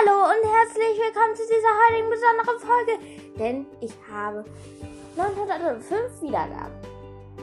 Hallo 0.00 0.24
und 0.24 0.48
herzlich 0.48 1.00
willkommen 1.00 1.34
zu 1.34 1.42
dieser 1.42 1.74
heutigen 1.88 2.10
besonderen 2.10 2.60
Folge, 2.60 2.98
denn 3.36 3.66
ich 3.80 3.92
habe 4.08 4.44
905 5.16 6.22
Wiedergaben. 6.22 6.72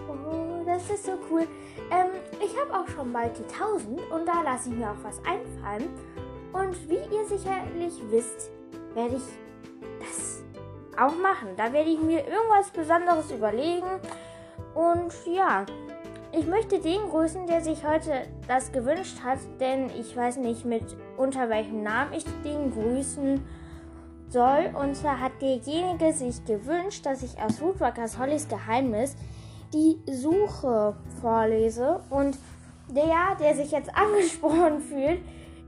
Oh, 0.08 0.64
das 0.66 0.90
ist 0.90 1.06
so 1.06 1.14
cool. 1.30 1.48
Ähm, 1.92 2.12
ich 2.40 2.56
habe 2.58 2.74
auch 2.74 2.88
schon 2.88 3.12
bald 3.12 3.38
die 3.38 3.54
1000 3.54 4.00
und 4.12 4.26
da 4.26 4.42
lasse 4.44 4.70
ich 4.70 4.76
mir 4.76 4.90
auch 4.90 5.04
was 5.04 5.18
einfallen. 5.26 5.90
Und 6.54 6.90
wie 6.90 7.16
ihr 7.16 7.26
sicherlich 7.26 7.94
wisst, 8.10 8.52
werde 8.94 9.16
ich 9.16 9.24
das 10.00 10.44
auch 10.98 11.16
machen. 11.18 11.50
Da 11.58 11.74
werde 11.74 11.90
ich 11.90 12.00
mir 12.00 12.26
irgendwas 12.26 12.70
Besonderes 12.70 13.32
überlegen. 13.32 14.00
Und 14.76 15.14
ja, 15.26 15.66
ich 16.38 16.48
möchte 16.48 16.80
den 16.80 17.10
grüßen, 17.10 17.48
der 17.48 17.62
sich 17.62 17.86
heute 17.86 18.12
das 18.48 18.72
gewünscht 18.72 19.18
hat, 19.24 19.40
denn 19.60 19.90
ich 19.98 20.16
weiß 20.16 20.38
nicht 20.38 20.66
mit 20.66 20.84
unter 21.18 21.50
welchem 21.50 21.84
Namen 21.84 22.14
ich 22.14 22.26
den 22.44 22.72
grüßen 22.72 23.42
soll. 24.30 24.72
Und 24.80 24.96
zwar 24.96 25.20
hat 25.20 25.34
derjenige 25.42 26.12
sich 26.14 26.44
gewünscht, 26.46 27.06
dass 27.06 27.24
ich 27.24 27.40
aus 27.42 27.62
Woodwalkers 27.62 28.20
Hollys 28.20 28.48
Geheimnis 28.48 29.16
die 29.74 29.98
Suche 30.12 30.96
vorlese. 31.22 32.02
Und 32.10 32.38
der, 32.90 33.36
der 33.40 33.56
sich 33.56 33.72
jetzt 33.72 33.90
angesprochen 33.96 34.82
fühlt, 34.82 35.20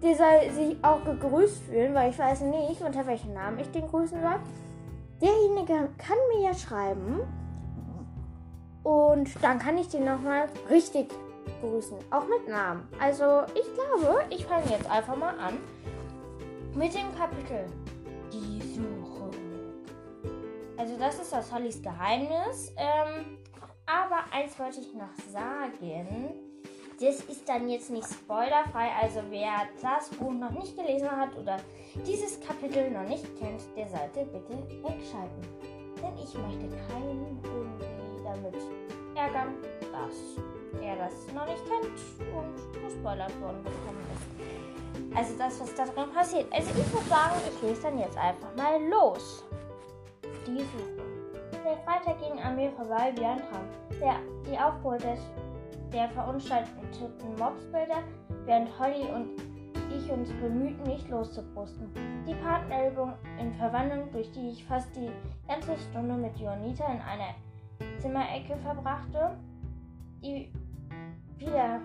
der 0.04 0.16
soll 0.16 0.52
sich 0.54 0.78
auch 0.84 1.04
gegrüßt 1.04 1.64
fühlen, 1.64 1.94
weil 1.94 2.12
ich 2.12 2.20
weiß 2.20 2.42
nicht, 2.42 2.82
unter 2.82 3.08
welchem 3.08 3.34
Namen 3.34 3.60
ich 3.60 3.72
den 3.72 3.88
grüßen 3.88 4.22
soll. 4.22 4.40
Derjenige 5.22 5.90
kann 5.98 6.18
mir 6.36 6.44
ja 6.44 6.54
schreiben 6.54 7.22
und 8.88 9.30
dann 9.42 9.60
kann 9.60 9.78
ich 9.78 9.90
den 9.90 10.06
nochmal 10.06 10.48
richtig 10.70 11.10
grüßen. 11.60 11.98
Auch 12.10 12.26
mit 12.26 12.48
Namen. 12.48 12.88
Also 13.02 13.42
ich 13.54 13.66
glaube, 13.74 14.24
ich 14.30 14.46
fange 14.46 14.70
jetzt 14.70 14.90
einfach 14.90 15.18
mal 15.18 15.38
an 15.40 15.58
mit 16.74 16.94
dem 16.94 17.14
Kapitel 17.14 17.66
Die 18.32 18.62
Suche. 18.62 19.30
Also 20.78 20.96
das 20.98 21.20
ist 21.20 21.34
das 21.34 21.54
Hollys 21.54 21.82
Geheimnis. 21.82 22.72
Ähm, 22.78 23.40
aber 23.86 24.24
eins 24.32 24.58
wollte 24.58 24.80
ich 24.80 24.94
noch 24.94 25.14
sagen. 25.34 26.30
Das 27.02 27.20
ist 27.26 27.48
dann 27.48 27.68
jetzt 27.68 27.90
nicht 27.90 28.08
spoilerfrei. 28.08 28.90
Also 29.02 29.20
wer 29.30 29.68
das 29.82 30.10
Buch 30.12 30.32
noch 30.32 30.52
nicht 30.52 30.78
gelesen 30.78 31.12
hat 31.12 31.36
oder 31.38 31.58
dieses 32.06 32.40
Kapitel 32.40 32.90
noch 32.92 33.08
nicht 33.08 33.26
kennt, 33.38 33.64
der 33.76 33.90
sollte 33.90 34.24
bitte 34.32 34.58
wegschalten. 34.82 35.42
Denn 36.02 36.18
ich 36.24 36.34
möchte 36.36 36.70
keinen 36.90 37.42
damit 38.28 38.56
ärgern, 39.16 39.56
dass 39.92 40.44
er 40.82 40.96
das 40.98 41.14
noch 41.34 41.48
nicht 41.48 41.64
kennt 41.66 41.98
und 42.36 42.84
gespoilert 42.84 43.34
worden 43.42 43.64
bekommen 43.64 44.04
ist. 44.14 45.18
Also 45.18 45.34
das, 45.38 45.60
was 45.60 45.74
da 45.76 45.86
drin 45.86 46.12
passiert. 46.14 46.46
Also 46.52 46.70
ich 46.70 46.94
würde 46.94 47.08
sagen, 47.08 47.36
ich 47.48 47.62
lese 47.62 47.82
dann 47.84 48.00
jetzt 48.00 48.18
einfach 48.18 48.56
mal 48.56 48.82
los. 48.90 49.44
Die 50.46 50.60
Suche. 50.60 51.08
Der 51.66 51.78
Freitag 51.78 52.20
ging 52.20 52.40
an 52.40 52.56
mir 52.56 52.72
vorbei 52.72 53.14
wie 53.16 53.26
ein 53.26 53.40
Traum. 53.40 53.68
Der, 54.00 54.16
die 54.50 54.58
Aufruhr 54.58 54.98
des, 54.98 55.20
der 55.92 56.10
verunstalteten 56.10 57.36
Mobsbilder, 57.38 58.04
während 58.46 58.80
Holly 58.80 59.04
und 59.14 59.42
ich 59.96 60.12
uns 60.12 60.30
bemühten, 60.34 60.84
nicht 60.84 61.10
loszubrusten. 61.10 61.92
Die 62.28 62.36
Partnerübung 62.36 63.14
in 63.40 63.54
Verwandlung, 63.56 64.12
durch 64.12 64.32
die 64.32 64.50
ich 64.50 64.66
fast 64.66 64.96
die 64.96 65.10
ganze 65.48 65.78
Stunde 65.78 66.16
mit 66.16 66.38
Jonita 66.38 66.86
in 66.86 67.02
einer 67.02 67.34
Zimmerecke 68.00 68.56
verbrachte, 68.58 69.38
die 70.24 70.52
wieder 71.38 71.80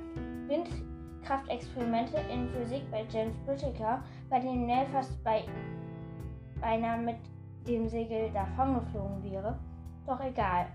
Windkraftexperimente 0.46 2.18
in 2.32 2.48
Physik 2.48 2.90
bei 2.90 3.04
James 3.10 3.36
Whittaker, 3.46 4.02
bei 4.28 4.40
denen 4.40 4.66
Nell 4.66 4.86
fast 4.86 5.22
bei, 5.24 5.44
beinahe 6.60 7.00
mit 7.00 7.16
dem 7.66 7.88
Segel 7.88 8.30
davongeflogen 8.32 9.22
wäre. 9.22 9.58
Doch 10.06 10.20
egal, 10.20 10.66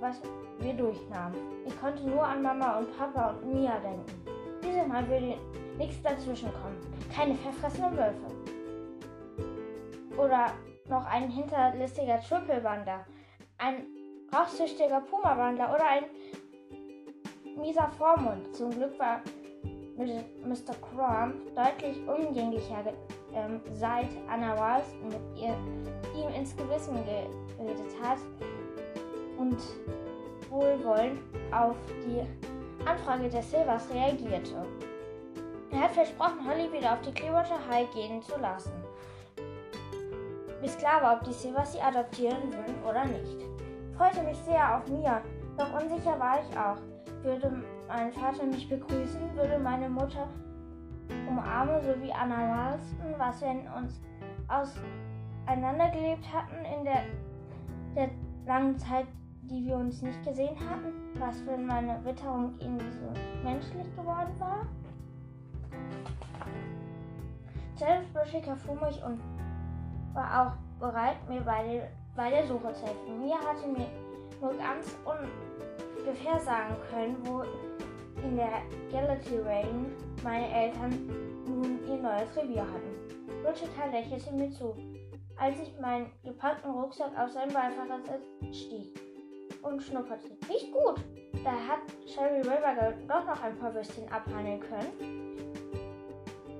was 0.00 0.20
wir 0.60 0.74
durchnahmen. 0.74 1.36
Ich 1.66 1.78
konnte 1.80 2.08
nur 2.08 2.24
an 2.24 2.42
Mama 2.42 2.78
und 2.78 2.96
Papa 2.96 3.30
und 3.30 3.52
Mia 3.52 3.78
denken. 3.80 4.04
Dieses 4.62 4.86
Mal 4.86 5.06
würde 5.08 5.36
nichts 5.76 6.00
dazwischenkommen. 6.02 6.76
Keine 7.14 7.34
verfressenen 7.34 7.96
Wölfe. 7.96 8.26
Oder 10.16 10.52
noch 10.88 11.04
ein 11.06 11.28
hinterlistiger 11.28 12.20
Triple-Wander 12.20 13.04
ein 13.58 13.86
rauchsüchtiger 14.34 15.00
Puma-Wandler 15.00 15.74
oder 15.74 15.86
ein 15.86 16.04
mieser 17.56 17.88
Vormund. 17.96 18.54
Zum 18.54 18.70
Glück 18.70 18.98
war 18.98 19.20
Mr. 19.96 20.74
Crumb 20.80 21.54
deutlich 21.54 21.96
umgänglicher 22.08 22.84
ähm, 23.32 23.60
seit 23.72 24.08
Anna 24.28 24.54
Ralston 24.54 25.08
mit 25.08 25.38
ihr, 25.40 25.56
ihm 26.16 26.28
ins 26.34 26.56
Gewissen 26.56 26.94
geredet 27.04 27.92
hat 28.02 28.18
und 29.38 29.58
wohlwollend 30.50 31.20
auf 31.52 31.76
die 32.06 32.22
Anfrage 32.86 33.28
des 33.28 33.50
Silvers 33.50 33.88
reagierte. 33.92 34.66
Er 35.70 35.80
hat 35.80 35.92
versprochen, 35.92 36.46
Holly 36.46 36.72
wieder 36.72 36.92
auf 36.92 37.00
die 37.00 37.12
Clearwater 37.12 37.58
High 37.68 37.92
gehen 37.92 38.22
zu 38.22 38.36
lassen 38.38 38.72
bis 40.64 40.78
klar 40.78 41.02
war, 41.02 41.16
ob 41.16 41.24
die 41.24 41.32
Silvers 41.32 41.74
sie 41.74 41.80
adoptieren 41.80 42.50
würden 42.50 42.82
oder 42.88 43.04
nicht. 43.04 43.36
Ich 43.90 43.96
freute 43.98 44.22
mich 44.22 44.38
sehr 44.38 44.76
auf 44.76 44.88
Mia, 44.88 45.20
doch 45.58 45.78
unsicher 45.78 46.18
war 46.18 46.40
ich 46.40 46.56
auch. 46.56 46.78
Würde 47.22 47.52
mein 47.86 48.10
Vater 48.10 48.44
mich 48.46 48.66
begrüßen, 48.68 49.36
würde 49.36 49.58
meine 49.58 49.90
Mutter 49.90 50.26
umarmen, 51.28 51.82
so 51.82 51.90
wie 52.02 52.10
Anna 52.12 52.70
Ralston, 52.70 53.14
was 53.18 53.42
wir 53.42 53.50
uns 53.76 54.00
auseinandergelebt 54.48 56.24
hatten 56.32 56.64
in 56.64 56.84
der, 56.84 57.02
der 57.94 58.08
langen 58.46 58.78
Zeit, 58.78 59.06
die 59.42 59.66
wir 59.66 59.76
uns 59.76 60.00
nicht 60.00 60.24
gesehen 60.24 60.56
hatten? 60.70 60.94
Was, 61.18 61.44
wenn 61.46 61.66
meine 61.66 62.02
Witterung 62.06 62.54
irgendwie 62.58 62.90
so 62.90 63.12
menschlich 63.42 63.94
geworden 63.94 64.32
war? 64.38 64.66
James 67.78 68.06
Bruschiker 68.14 68.56
fuhr 68.56 68.76
mich 68.76 69.02
und 69.04 69.20
war 70.14 70.46
auch 70.46 70.80
bereit, 70.80 71.16
mir 71.28 71.40
bei 71.40 71.62
der, 71.62 71.90
bei 72.16 72.30
der 72.30 72.46
Suche 72.46 72.72
zu 72.72 72.86
helfen. 72.86 73.20
Mia 73.20 73.36
hatte 73.36 73.66
mir 73.66 73.88
nur 74.40 74.54
ganz 74.54 74.96
ungefähr 75.04 76.38
sagen 76.38 76.76
können, 76.90 77.16
wo 77.24 77.42
in 78.22 78.36
der 78.36 78.62
Galaxy 78.90 79.38
Rain 79.38 79.86
meine 80.22 80.48
Eltern 80.48 80.90
nun 81.46 81.80
ihr 81.86 81.96
neues 81.96 82.36
Revier 82.36 82.62
hatten. 82.62 82.94
Richard 83.44 83.92
lächelte 83.92 84.32
mir 84.32 84.50
zu, 84.50 84.74
als 85.36 85.58
ich 85.60 85.78
meinen 85.80 86.10
gepackten 86.22 86.70
Rucksack 86.70 87.10
auf 87.18 87.30
seinen 87.30 87.52
Beifahrersitz 87.52 88.24
stieg 88.52 89.00
und 89.62 89.82
schnupperte. 89.82 90.28
Nicht 90.48 90.72
gut! 90.72 91.00
Da 91.44 91.50
hat 91.50 91.80
Sherry 92.06 92.40
River 92.40 92.94
doch 93.06 93.26
noch 93.26 93.42
ein 93.42 93.58
paar 93.58 93.74
Würstchen 93.74 94.10
abhandeln 94.10 94.60
können. 94.60 95.44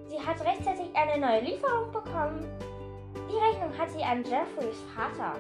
Sie 0.08 0.20
hat 0.20 0.44
rechtzeitig 0.44 0.90
eine 0.94 1.24
neue 1.24 1.40
Lieferung 1.40 1.90
bekommen. 1.90 2.46
Die 3.14 3.36
Rechnung 3.36 3.76
hat 3.78 3.90
sie 3.90 4.02
an 4.02 4.24
Jeffreys 4.24 4.80
Vater 4.94 5.34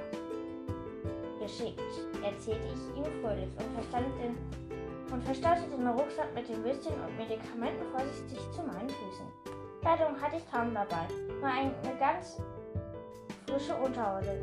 geschickt, 1.40 1.80
erzählte 2.22 2.66
ich 2.68 2.96
ihm 2.96 3.04
fröhlich 3.20 3.50
und, 3.58 4.20
den, 4.20 4.36
und 5.12 5.24
verstaute 5.24 5.62
den 5.68 5.86
Rucksack 5.86 6.34
mit 6.34 6.48
den 6.48 6.64
Würstchen 6.64 6.94
und 6.94 7.16
Medikamenten 7.16 7.84
vorsichtig 7.92 8.38
zu 8.52 8.62
meinen 8.62 8.88
Füßen. 8.88 9.26
Kleidung 9.82 10.18
hatte 10.20 10.36
ich 10.36 10.50
kaum 10.50 10.72
dabei, 10.72 11.06
nur 11.40 11.50
eine 11.50 11.98
ganz 11.98 12.40
frische 13.46 13.74
Unterhose. 13.74 14.38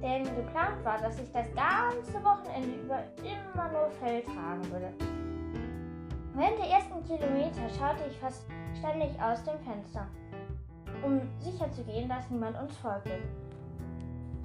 Denn 0.00 0.24
geplant 0.36 0.84
war, 0.84 0.98
dass 0.98 1.18
ich 1.18 1.30
das 1.32 1.46
ganze 1.54 2.22
Wochenende 2.24 2.78
über 2.84 3.02
immer 3.18 3.72
nur 3.72 3.90
Fell 3.90 4.22
tragen 4.22 4.70
würde. 4.70 4.92
Während 6.34 6.58
der 6.60 6.66
ersten 6.66 7.04
Kilometer 7.04 7.68
schaute 7.76 8.08
ich 8.08 8.16
fast 8.18 8.44
ständig 8.78 9.10
aus 9.20 9.42
dem 9.42 9.58
Fenster 9.58 10.06
um 11.04 11.20
sicherzugehen, 11.38 12.08
dass 12.08 12.28
niemand 12.30 12.60
uns 12.60 12.76
folgte. 12.78 13.10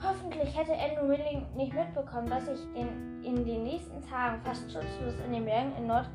Hoffentlich 0.02 0.58
hätte 0.58 0.74
Andrew 0.74 1.08
Willing 1.08 1.46
nicht 1.56 1.74
mitbekommen, 1.74 2.30
dass 2.30 2.48
ich 2.48 2.60
in, 2.76 3.24
in 3.24 3.46
den 3.46 3.64
nächsten 3.64 4.02
Tagen 4.02 4.42
fast 4.42 4.64
schutzlos 4.64 5.16
in 5.26 5.32
den 5.32 5.46
Bergen 5.46 5.72
in 5.78 5.88
Nord, 5.88 6.10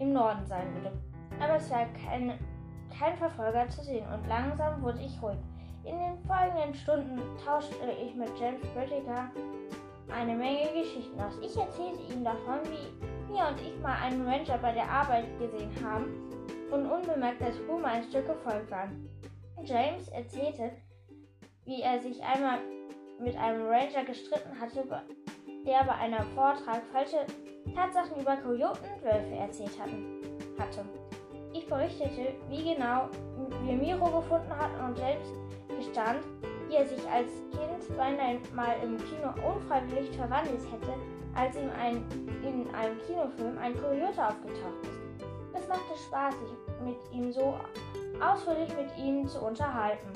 im 0.00 0.12
Norden 0.12 0.44
sein 0.46 0.66
würde. 0.74 0.92
Aber 1.38 1.56
es 1.56 1.70
war 1.70 1.86
kein, 2.04 2.32
kein 2.96 3.16
Verfolger 3.16 3.68
zu 3.68 3.82
sehen 3.82 4.04
und 4.12 4.26
langsam 4.26 4.82
wurde 4.82 5.00
ich 5.00 5.22
ruhig. 5.22 5.38
In 5.84 5.98
den 5.98 6.18
folgenden 6.26 6.74
Stunden 6.74 7.20
tauschte 7.44 7.74
ich 8.04 8.14
mit 8.14 8.30
James 8.38 8.62
Whittaker 8.74 9.30
eine 10.12 10.34
Menge 10.34 10.72
Geschichten 10.74 11.20
aus. 11.20 11.38
Ich 11.40 11.56
erzählte 11.56 12.12
ihm 12.12 12.24
davon, 12.24 12.60
wie 12.64 13.32
mir 13.32 13.46
und 13.48 13.60
ich 13.60 13.78
mal 13.80 13.96
einen 14.02 14.26
Ranger 14.26 14.58
bei 14.58 14.72
der 14.72 14.88
Arbeit 14.88 15.26
gesehen 15.38 15.70
haben 15.82 16.06
und 16.70 16.86
unbemerkt 16.86 17.40
der 17.40 17.52
Spur 17.52 17.84
ein 17.84 18.02
Stück 18.04 18.26
gefolgt 18.26 18.70
waren. 18.70 19.08
James 19.64 20.08
erzählte, 20.08 20.72
wie 21.64 21.82
er 21.82 22.00
sich 22.00 22.22
einmal 22.22 22.58
mit 23.20 23.36
einem 23.36 23.66
Ranger 23.66 24.04
gestritten 24.04 24.60
hatte, 24.60 24.84
der 25.64 25.84
bei 25.84 25.94
einem 25.94 26.24
Vortrag 26.34 26.82
falsche 26.92 27.24
Tatsachen 27.74 28.20
über 28.20 28.36
Kojoten 28.36 28.84
und 28.94 29.04
Wölfe 29.04 29.34
erzählt 29.36 29.78
hatten, 29.80 30.20
hatte. 30.58 30.84
Ich 31.52 31.66
berichtete, 31.66 32.34
wie 32.48 32.74
genau 32.74 33.08
wir 33.64 33.74
Miro 33.74 34.20
gefunden 34.20 34.56
hatten 34.56 34.84
und 34.84 34.96
selbst 34.96 35.32
gestand, 35.68 36.24
wie 36.68 36.74
er 36.74 36.86
sich 36.86 37.06
als 37.08 37.30
Kind 37.50 37.96
beinahe 37.96 38.40
mal 38.54 38.74
im 38.82 38.96
Kino 38.96 39.32
unfreiwillig 39.46 40.10
verwandelt 40.16 40.62
hätte, 40.72 40.94
als 41.34 41.56
ihm 41.56 41.70
ein, 41.78 42.04
in 42.42 42.74
einem 42.74 42.98
Kinofilm 43.06 43.58
ein 43.58 43.74
Coyote 43.74 44.26
aufgetaucht 44.26 44.82
ist. 44.82 45.02
Es 45.54 45.68
machte 45.68 45.96
Spaß, 46.06 46.34
sich 46.34 46.50
mit 46.84 46.96
ihm 47.12 47.32
so 47.32 47.54
ausführlich 48.20 48.70
mit 48.76 48.96
ihnen 48.98 49.26
zu 49.26 49.40
unterhalten. 49.40 50.12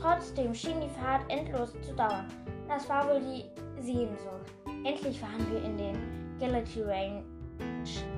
Trotzdem 0.00 0.54
schien 0.54 0.80
die 0.80 0.88
Fahrt 0.88 1.22
endlos 1.28 1.72
zu 1.82 1.94
dauern. 1.94 2.26
Das 2.68 2.88
war 2.88 3.08
wohl 3.08 3.20
die 3.20 3.44
Sehnsucht. 3.80 4.52
Endlich 4.84 5.20
waren 5.22 5.50
wir 5.50 5.62
in 5.62 5.76
den 5.76 6.38
Galaxy 6.38 6.82
Range 6.82 7.24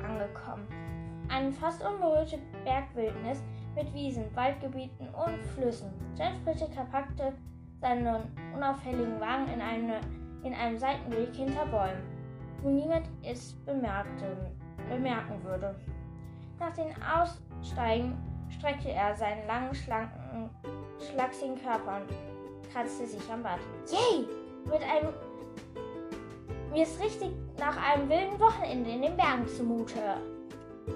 angekommen. 0.07 0.67
Eine 1.29 1.53
fast 1.53 1.83
unberührte 1.83 2.39
Bergwildnis 2.65 3.43
mit 3.75 3.93
Wiesen, 3.95 4.25
Waldgebieten 4.35 5.09
und 5.09 5.45
Flüssen. 5.55 5.91
James 6.17 6.45
Whittaker 6.45 6.85
packte 6.91 7.33
seinen 7.81 8.31
unauffälligen 8.55 9.19
Wagen 9.19 9.49
in, 9.49 9.61
eine, 9.61 10.01
in 10.45 10.55
einem 10.55 10.79
Seitenweg 10.79 11.35
hinter 11.35 11.67
Bäumen, 11.67 12.03
wo 12.63 12.69
niemand 12.69 13.09
es 13.23 13.55
bemerkte, 13.65 14.53
bemerken 14.89 15.43
würde. 15.43 15.75
Nach 16.61 16.73
dem 16.75 16.91
Aussteigen 17.03 18.17
streckte 18.59 18.91
er 18.91 19.15
seinen 19.15 19.47
langen, 19.47 19.75
schlanken, 19.75 20.51
schlachsigen 21.11 21.61
Körper 21.63 22.01
und 22.01 22.73
kratzte 22.73 23.07
sich 23.07 23.31
am 23.31 23.43
Bart. 23.43 23.61
Yay! 23.91 24.27
Mit 24.65 24.83
einem. 24.83 25.13
Mir 26.71 26.85
ist 26.85 27.03
richtig 27.03 27.31
nach 27.59 27.77
einem 27.77 28.09
wilden 28.09 28.41
Wochenende 28.41 28.91
in 28.91 29.03
den 29.03 29.17
Bergen 29.17 29.47
zumute. 29.47 30.01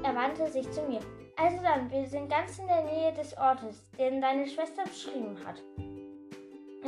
Er 0.02 0.14
wandte 0.14 0.50
sich 0.50 0.70
zu 0.70 0.82
mir. 0.82 1.00
Also 1.36 1.62
dann, 1.62 1.90
wir 1.90 2.06
sind 2.06 2.30
ganz 2.30 2.58
in 2.58 2.66
der 2.66 2.84
Nähe 2.84 3.12
des 3.12 3.36
Ortes, 3.36 3.82
den 3.98 4.22
deine 4.22 4.46
Schwester 4.46 4.84
beschrieben 4.84 5.36
hat. 5.44 5.62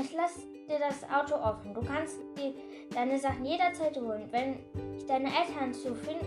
Ich 0.00 0.12
lasse 0.14 0.40
dir 0.68 0.78
das 0.78 1.04
Auto 1.10 1.34
offen. 1.34 1.74
Du 1.74 1.82
kannst 1.82 2.18
dir 2.36 2.54
deine 2.94 3.18
Sachen 3.18 3.44
jederzeit 3.44 3.96
holen. 3.96 4.28
Wenn 4.30 4.58
ich 4.96 5.04
deine 5.04 5.26
Eltern 5.26 5.74
zu 5.74 5.94
find 5.94 6.22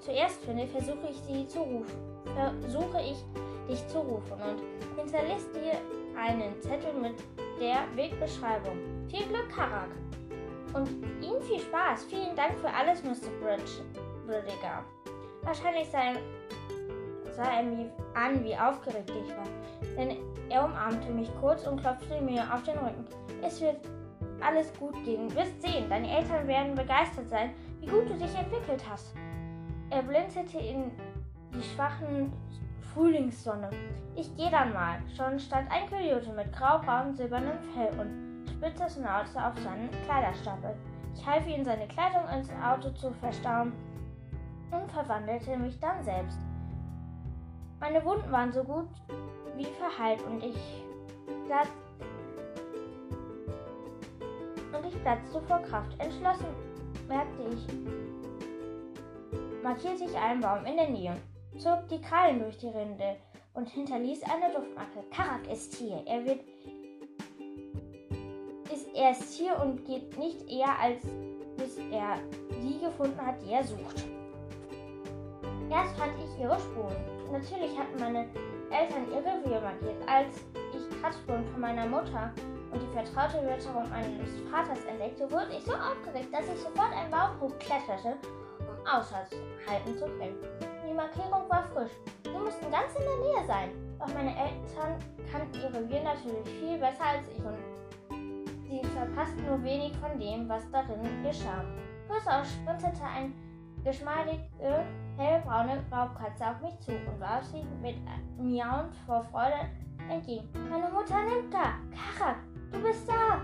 zuerst 0.00 0.42
finde, 0.44 0.66
versuche 0.68 1.08
ich 1.10 1.16
sie 1.18 1.46
zu 1.48 1.60
rufen. 1.60 2.00
Versuche 2.60 3.02
ich 3.02 3.18
dich 3.70 3.86
zu 3.88 4.00
rufen 4.00 4.32
und 4.32 4.98
hinterlässt 4.98 5.54
dir 5.54 5.78
einen 6.18 6.60
Zettel 6.60 6.92
mit 6.94 7.14
der 7.60 7.84
Wegbeschreibung. 7.94 8.76
Viel 9.08 9.26
Glück, 9.26 9.48
Karak. 9.54 9.88
Und 10.74 10.88
Ihnen 11.22 11.40
viel 11.42 11.60
Spaß. 11.60 12.04
Vielen 12.04 12.34
Dank 12.36 12.58
für 12.58 12.72
alles, 12.72 13.02
Mr. 13.02 13.30
Bridge, 13.40 13.82
Briddiger. 14.26 14.84
Wahrscheinlich 15.42 15.88
sah, 15.88 16.14
sah 17.30 17.58
er 17.58 17.62
mir 17.62 17.90
an, 18.14 18.44
wie 18.44 18.56
aufgeregt 18.56 19.10
ich 19.10 19.36
war. 19.36 19.46
Denn 19.96 20.16
er 20.48 20.64
umarmte 20.64 21.10
mich 21.10 21.30
kurz 21.40 21.66
und 21.66 21.80
klopfte 21.80 22.20
mir 22.20 22.42
auf 22.52 22.62
den 22.62 22.78
Rücken. 22.78 23.04
Es 23.42 23.60
wird 23.60 23.76
alles 24.40 24.72
gut 24.78 24.94
gehen. 25.04 25.34
Wirst 25.34 25.60
sehen, 25.62 25.88
deine 25.88 26.08
Eltern 26.18 26.46
werden 26.46 26.74
begeistert 26.74 27.28
sein, 27.28 27.50
wie 27.80 27.86
gut 27.86 28.08
du 28.08 28.14
dich 28.14 28.34
entwickelt 28.34 28.82
hast. 28.88 29.14
Er 29.90 30.02
blinzelte 30.02 30.58
in 30.58 30.90
die 31.52 31.62
schwachen 31.62 32.32
Frühlingssonne. 32.94 33.70
Ich 34.16 34.34
gehe 34.36 34.50
dann 34.50 34.72
mal. 34.72 34.98
Schon 35.16 35.38
stand 35.38 35.70
ein 35.70 35.88
Coyote 35.88 36.32
mit 36.32 36.52
graubraunem 36.52 37.14
silbernem 37.14 37.58
Fell 37.74 37.98
und 38.00 38.48
spitzer 38.50 38.88
Schnauze 38.88 39.44
auf 39.44 39.58
seinen 39.60 39.90
Kleiderstapel. 40.04 40.74
Ich 41.14 41.26
half 41.26 41.46
ihm, 41.46 41.64
seine 41.64 41.86
Kleidung 41.88 42.28
ins 42.28 42.50
Auto 42.62 42.90
zu 42.90 43.12
verstauen 43.12 43.72
und 44.70 44.90
verwandelte 44.90 45.56
mich 45.56 45.78
dann 45.78 46.02
selbst. 46.04 46.38
Meine 47.78 48.04
Wunden 48.04 48.30
waren 48.30 48.52
so 48.52 48.62
gut 48.62 48.88
wie 49.56 49.64
verheilt 49.64 50.22
und 50.22 50.42
ich 50.42 50.84
platz 51.46 51.68
und 54.72 54.86
ich 54.86 55.02
platzte 55.02 55.40
vor 55.42 55.62
Kraft. 55.62 55.92
Entschlossen 55.98 56.46
merkte 57.08 57.42
ich, 57.52 57.66
markierte 59.62 60.04
ich 60.04 60.16
einen 60.16 60.40
Baum 60.40 60.64
in 60.64 60.76
der 60.76 60.88
Nähe 60.88 61.16
zog 61.58 61.88
die 61.88 62.00
Krallen 62.00 62.40
durch 62.40 62.58
die 62.58 62.68
Rinde 62.68 63.16
und 63.54 63.68
hinterließ 63.68 64.22
eine 64.24 64.52
Duftmarke. 64.52 65.02
Karak 65.10 65.50
ist 65.50 65.74
hier. 65.74 66.02
Er 66.06 66.24
wird 66.24 66.40
ist 68.72 68.88
erst 68.94 69.34
hier 69.34 69.60
und 69.60 69.84
geht 69.84 70.16
nicht 70.16 70.48
eher, 70.48 70.78
als 70.80 71.02
bis 71.56 71.76
er 71.90 72.18
die 72.62 72.78
gefunden 72.78 73.20
hat, 73.20 73.42
die 73.42 73.52
er 73.52 73.64
sucht. 73.64 74.04
Erst 75.70 75.96
fand 75.96 76.12
ich 76.18 76.40
ihre 76.40 76.58
Spuren. 76.58 76.96
Natürlich 77.32 77.76
hatten 77.78 77.98
meine 78.00 78.28
Eltern 78.70 79.06
ihr 79.12 79.18
Revier 79.18 79.60
markiert. 79.60 80.08
Als 80.08 80.36
ich 80.54 81.00
Kratzspuren 81.00 81.44
von 81.46 81.60
meiner 81.60 81.86
Mutter 81.86 82.32
und 82.72 82.80
die 82.80 82.92
vertraute 82.92 83.44
Wörterung 83.44 83.88
meines 83.90 84.40
Vaters 84.50 84.84
entdeckte, 84.84 85.30
wurde 85.30 85.56
ich 85.56 85.64
so 85.64 85.72
aufgeregt, 85.72 86.32
dass 86.32 86.46
ich 86.46 86.60
sofort 86.60 86.92
einen 86.92 87.10
Baum 87.10 87.40
hochkletterte, 87.40 88.16
um 88.58 88.86
aushalten 88.86 89.98
zu 89.98 90.06
können. 90.06 90.69
Die 90.90 90.96
Markierung 90.96 91.48
war 91.48 91.62
frisch. 91.72 91.92
Sie 92.24 92.30
mussten 92.30 92.68
ganz 92.68 92.92
in 92.96 93.04
der 93.04 93.18
Nähe 93.18 93.46
sein. 93.46 93.70
Doch 94.00 94.12
meine 94.12 94.30
Eltern 94.30 94.98
kannten 95.30 95.60
ihr 95.60 95.72
Revier 95.72 96.02
natürlich 96.02 96.48
viel 96.58 96.78
besser 96.78 97.04
als 97.04 97.28
ich 97.28 97.38
und 97.44 97.58
sie 98.68 98.84
verpassten 98.88 99.46
nur 99.46 99.62
wenig 99.62 99.96
von 99.98 100.18
dem, 100.18 100.48
was 100.48 100.68
darin 100.72 101.22
geschah. 101.22 101.62
Größaus 102.08 102.54
sprintete 102.54 103.04
eine 103.04 103.32
geschmeidige, 103.84 104.84
hellbraune 105.16 105.80
Raubkatze 105.92 106.48
auf 106.48 106.60
mich 106.60 106.76
zu 106.80 106.90
und 106.90 107.20
warf 107.20 107.44
sie 107.44 107.62
mit 107.80 107.94
miauend 108.36 108.92
vor 109.06 109.22
Freude 109.30 109.70
entgegen. 110.08 110.48
Meine 110.68 110.88
Mutter 110.88 111.22
nimmt 111.22 111.54
da! 111.54 111.74
Karak, 111.94 112.38
du 112.72 112.82
bist 112.82 113.08
da! 113.08 113.40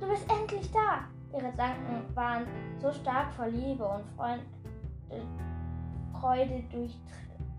Du 0.00 0.08
bist 0.08 0.26
endlich 0.32 0.72
da! 0.72 1.04
Ihre 1.34 1.50
Gedanken 1.50 2.16
waren 2.16 2.46
so 2.78 2.90
stark 2.90 3.30
vor 3.34 3.48
Liebe 3.48 3.84
und 3.84 4.06
Freund 4.16 4.40
Freude 6.20 6.62
durch, 6.70 6.96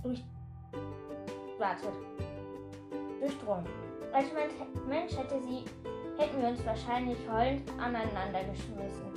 durch, 0.04 0.24
warte, 1.58 1.88
durchdrungen. 3.20 3.66
Als 4.14 4.28
Mensch 4.88 5.18
hätte 5.18 5.42
sie, 5.42 5.66
hätten 6.18 6.42
wir 6.42 6.50
uns 6.50 6.66
wahrscheinlich 6.66 7.18
heulend 7.30 7.70
aneinander 7.80 8.44
geschmissen. 8.46 9.12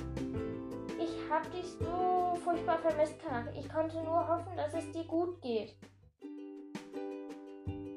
Ich 0.99 1.17
hab 1.29 1.49
dich 1.51 1.65
so 1.79 2.37
furchtbar 2.43 2.77
vermisst, 2.79 3.19
Karak. 3.19 3.49
Ich 3.57 3.67
konnte 3.69 4.03
nur 4.03 4.27
hoffen, 4.27 4.55
dass 4.55 4.73
es 4.73 4.91
dir 4.91 5.05
gut 5.05 5.41
geht. 5.41 5.75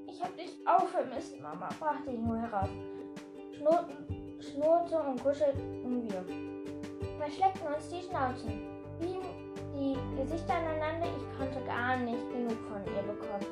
Ich 0.07 0.23
hab 0.23 0.37
dich 0.37 0.57
auch 0.67 0.87
vermisst, 0.87 1.39
Mama, 1.41 1.69
brachte 1.79 2.13
ich 2.13 2.19
nur 2.19 2.39
heraus. 2.39 2.71
Schnurrte 4.41 5.01
und 5.01 5.23
kuschelten 5.23 6.03
wir. 6.05 6.27
Wir 7.19 7.31
schleckten 7.31 7.67
uns 7.75 7.89
die 7.89 8.03
Schnauzen. 8.03 8.74
Die 9.85 9.99
Gesichter 10.17 10.55
aneinander. 10.55 11.09
Ich 11.15 11.39
konnte 11.39 11.61
gar 11.67 11.99
nicht 11.99 12.33
genug 12.33 12.57
von 12.73 12.81
ihr 12.87 13.03
bekommen. 13.03 13.45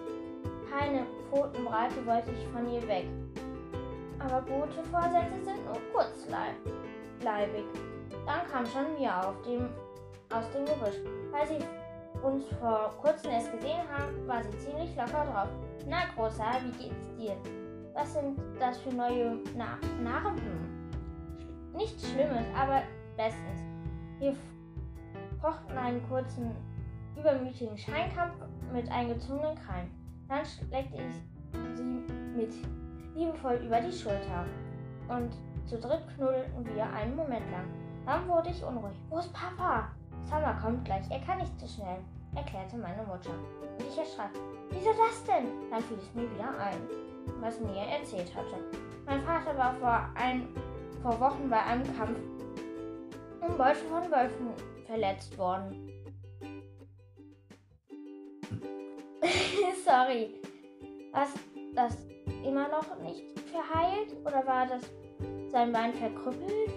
Keine 0.70 1.04
Pfotenbreite 1.28 2.06
wollte 2.06 2.30
ich 2.30 2.46
von 2.48 2.66
ihr 2.72 2.88
weg. 2.88 3.04
Aber 4.18 4.40
gute 4.40 4.82
Vorsätze 4.90 5.44
sind 5.44 5.62
nur 5.66 5.76
kurzleibig. 5.92 7.64
Dann 8.24 8.46
kam 8.50 8.64
schon 8.64 8.94
Mia 8.98 9.28
auf 9.28 9.42
dem, 9.42 9.68
aus 10.32 10.48
dem 10.52 10.64
Gebüsch. 10.64 10.96
Weil 11.30 11.46
sie 11.46 11.58
uns 12.22 12.44
vor 12.58 12.94
kurzem 13.02 13.32
erst 13.32 13.52
gesehen 13.52 13.82
haben, 13.92 14.26
war 14.26 14.42
sie 14.42 14.56
ziemlich 14.56 14.96
locker 14.96 15.26
drauf. 15.26 15.48
Na, 15.86 16.06
Großer, 16.14 16.44
wie 16.64 16.84
geht's 16.84 17.14
dir? 17.18 17.36
Was 17.92 18.14
sind 18.14 18.40
das 18.58 18.78
für 18.78 18.94
neue 18.94 19.36
Na 19.54 19.76
Narben? 20.02 20.40
Nichts 21.74 22.08
Schlimmes, 22.10 22.46
aber 22.58 22.84
bestens. 23.18 23.60
Wir 24.18 24.34
fochten 25.42 25.76
einen 25.76 26.08
kurzen, 26.08 26.52
übermütigen 27.18 27.76
Scheinkampf 27.76 28.34
mit 28.72 28.90
eingezogenen 28.90 29.56
Krallen. 29.56 29.90
Dann 30.28 30.44
schleckte 30.46 31.02
ich 31.02 31.76
sie 31.76 32.06
mit 32.34 32.54
liebevoll 33.14 33.56
über 33.56 33.80
die 33.80 33.92
Schulter. 33.92 34.46
Und 35.08 35.32
zu 35.66 35.78
dritt 35.78 36.06
knuddelten 36.14 36.64
wir 36.74 36.90
einen 36.92 37.16
Moment 37.16 37.50
lang. 37.50 37.66
Dann 38.06 38.26
wurde 38.28 38.50
ich 38.50 38.64
unruhig. 38.64 38.96
Wo 39.10 39.18
ist 39.18 39.32
Papa? 39.32 39.90
Summer 40.24 40.54
kommt 40.62 40.84
gleich, 40.84 41.10
er 41.10 41.20
kann 41.20 41.38
nicht 41.38 41.58
zu 41.58 41.66
so 41.66 41.74
schnell, 41.74 41.98
erklärte 42.34 42.76
meine 42.76 43.02
Mutter. 43.02 43.30
Und 43.30 43.86
ich 43.86 43.98
erschrak. 43.98 44.30
Wieso 44.70 44.90
das 44.90 45.24
denn? 45.24 45.48
Dann 45.70 45.82
fiel 45.82 45.98
es 45.98 46.14
mir 46.14 46.30
wieder 46.30 46.48
ein, 46.58 46.78
was 47.40 47.60
mir 47.60 47.74
erzählt 47.76 48.34
hatte. 48.34 48.56
Mein 49.04 49.20
Vater 49.22 49.58
war 49.58 49.74
vor, 49.74 50.08
ein, 50.14 50.48
vor 51.02 51.18
Wochen 51.18 51.50
bei 51.50 51.60
einem 51.60 51.84
Kampf 51.96 52.18
um 53.40 53.56
Beute 53.56 53.80
von 53.90 54.10
Wölfen 54.10 54.71
verletzt 54.92 55.38
worden. 55.38 55.90
Sorry. 59.86 60.34
Was 61.12 61.32
das 61.74 61.96
immer 62.44 62.68
noch 62.68 62.98
nicht 63.00 63.22
verheilt 63.50 64.14
oder 64.22 64.46
war 64.46 64.66
das 64.66 64.82
sein 65.50 65.72
Bein 65.72 65.94
verkrüppelt? 65.94 66.70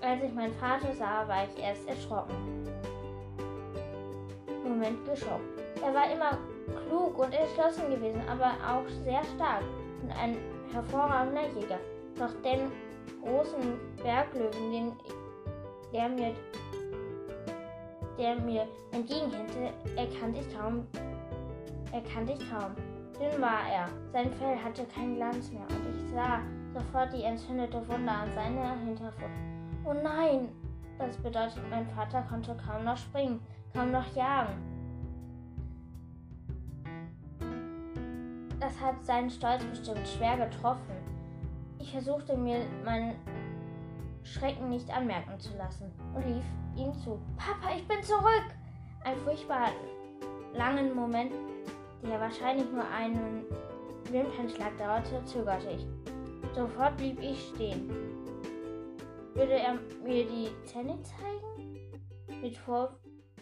Als 0.00 0.24
ich 0.24 0.32
meinen 0.32 0.54
Vater 0.54 0.92
sah, 0.92 1.28
war 1.28 1.44
ich 1.44 1.62
erst 1.62 1.88
erschrocken. 1.88 2.34
Moment 4.64 5.04
geschockt. 5.04 5.62
Er 5.84 5.94
war 5.94 6.10
immer 6.10 6.38
klug 6.88 7.16
und 7.16 7.32
entschlossen 7.32 7.90
gewesen, 7.90 8.22
aber 8.28 8.54
auch 8.68 8.88
sehr 9.04 9.22
stark 9.36 9.62
und 10.02 10.10
ein 10.10 10.36
hervorragender 10.72 11.46
Jäger. 11.54 11.78
Doch 12.18 12.32
den 12.42 12.72
großen 13.22 13.78
Berglöwen, 14.02 14.72
den 14.72 14.92
der 15.92 16.08
mir, 16.08 16.34
der 18.18 18.36
mir 18.36 18.66
entgegenhätte, 18.92 19.72
erkannte 19.96 20.40
ich 20.40 20.56
kaum, 20.56 20.86
erkannte 21.92 22.32
ich 22.32 22.50
kaum. 22.50 22.72
Dünn 23.18 23.40
war 23.40 23.68
er, 23.70 23.88
sein 24.12 24.32
Fell 24.32 24.56
hatte 24.56 24.84
keinen 24.84 25.16
Glanz 25.16 25.50
mehr 25.50 25.66
und 25.68 25.96
ich 25.96 26.12
sah 26.12 26.40
sofort 26.72 27.12
die 27.12 27.22
entzündete 27.22 27.86
Wunde 27.88 28.10
an 28.10 28.32
seiner 28.34 28.76
Hinterfuß. 28.78 29.30
Oh 29.84 29.94
nein! 29.94 30.48
Das 30.98 31.16
bedeutet, 31.16 31.62
mein 31.70 31.86
Vater 31.88 32.22
konnte 32.22 32.56
kaum 32.56 32.84
noch 32.84 32.96
springen, 32.96 33.40
kaum 33.74 33.90
noch 33.90 34.14
jagen. 34.14 34.54
Das 38.60 38.80
hat 38.80 39.04
seinen 39.04 39.30
Stolz 39.30 39.64
bestimmt 39.64 40.06
schwer 40.06 40.36
getroffen. 40.36 40.94
Ich 41.80 41.90
versuchte 41.90 42.36
mir 42.36 42.60
meinen 42.84 43.16
Schrecken 44.24 44.68
nicht 44.68 44.90
anmerken 44.90 45.38
zu 45.38 45.56
lassen 45.56 45.90
und 46.14 46.26
lief 46.26 46.44
ihm 46.76 46.94
zu. 46.94 47.20
Papa, 47.36 47.74
ich 47.76 47.86
bin 47.86 48.02
zurück! 48.02 48.46
Ein 49.04 49.16
furchtbar 49.18 49.70
langen 50.54 50.94
Moment, 50.94 51.32
der 52.02 52.20
wahrscheinlich 52.20 52.70
nur 52.70 52.88
einen 52.88 53.44
Wimpernschlag 54.10 54.76
dauerte, 54.78 55.24
zögerte 55.24 55.70
ich. 55.70 55.86
Sofort 56.54 56.96
blieb 56.96 57.20
ich 57.20 57.48
stehen. 57.54 57.90
Würde 59.34 59.54
er 59.54 59.74
mir 60.04 60.24
die 60.26 60.50
Zähne 60.66 60.98
zeigen? 61.02 61.78
Mit 62.40 62.56
Vor 62.56 62.96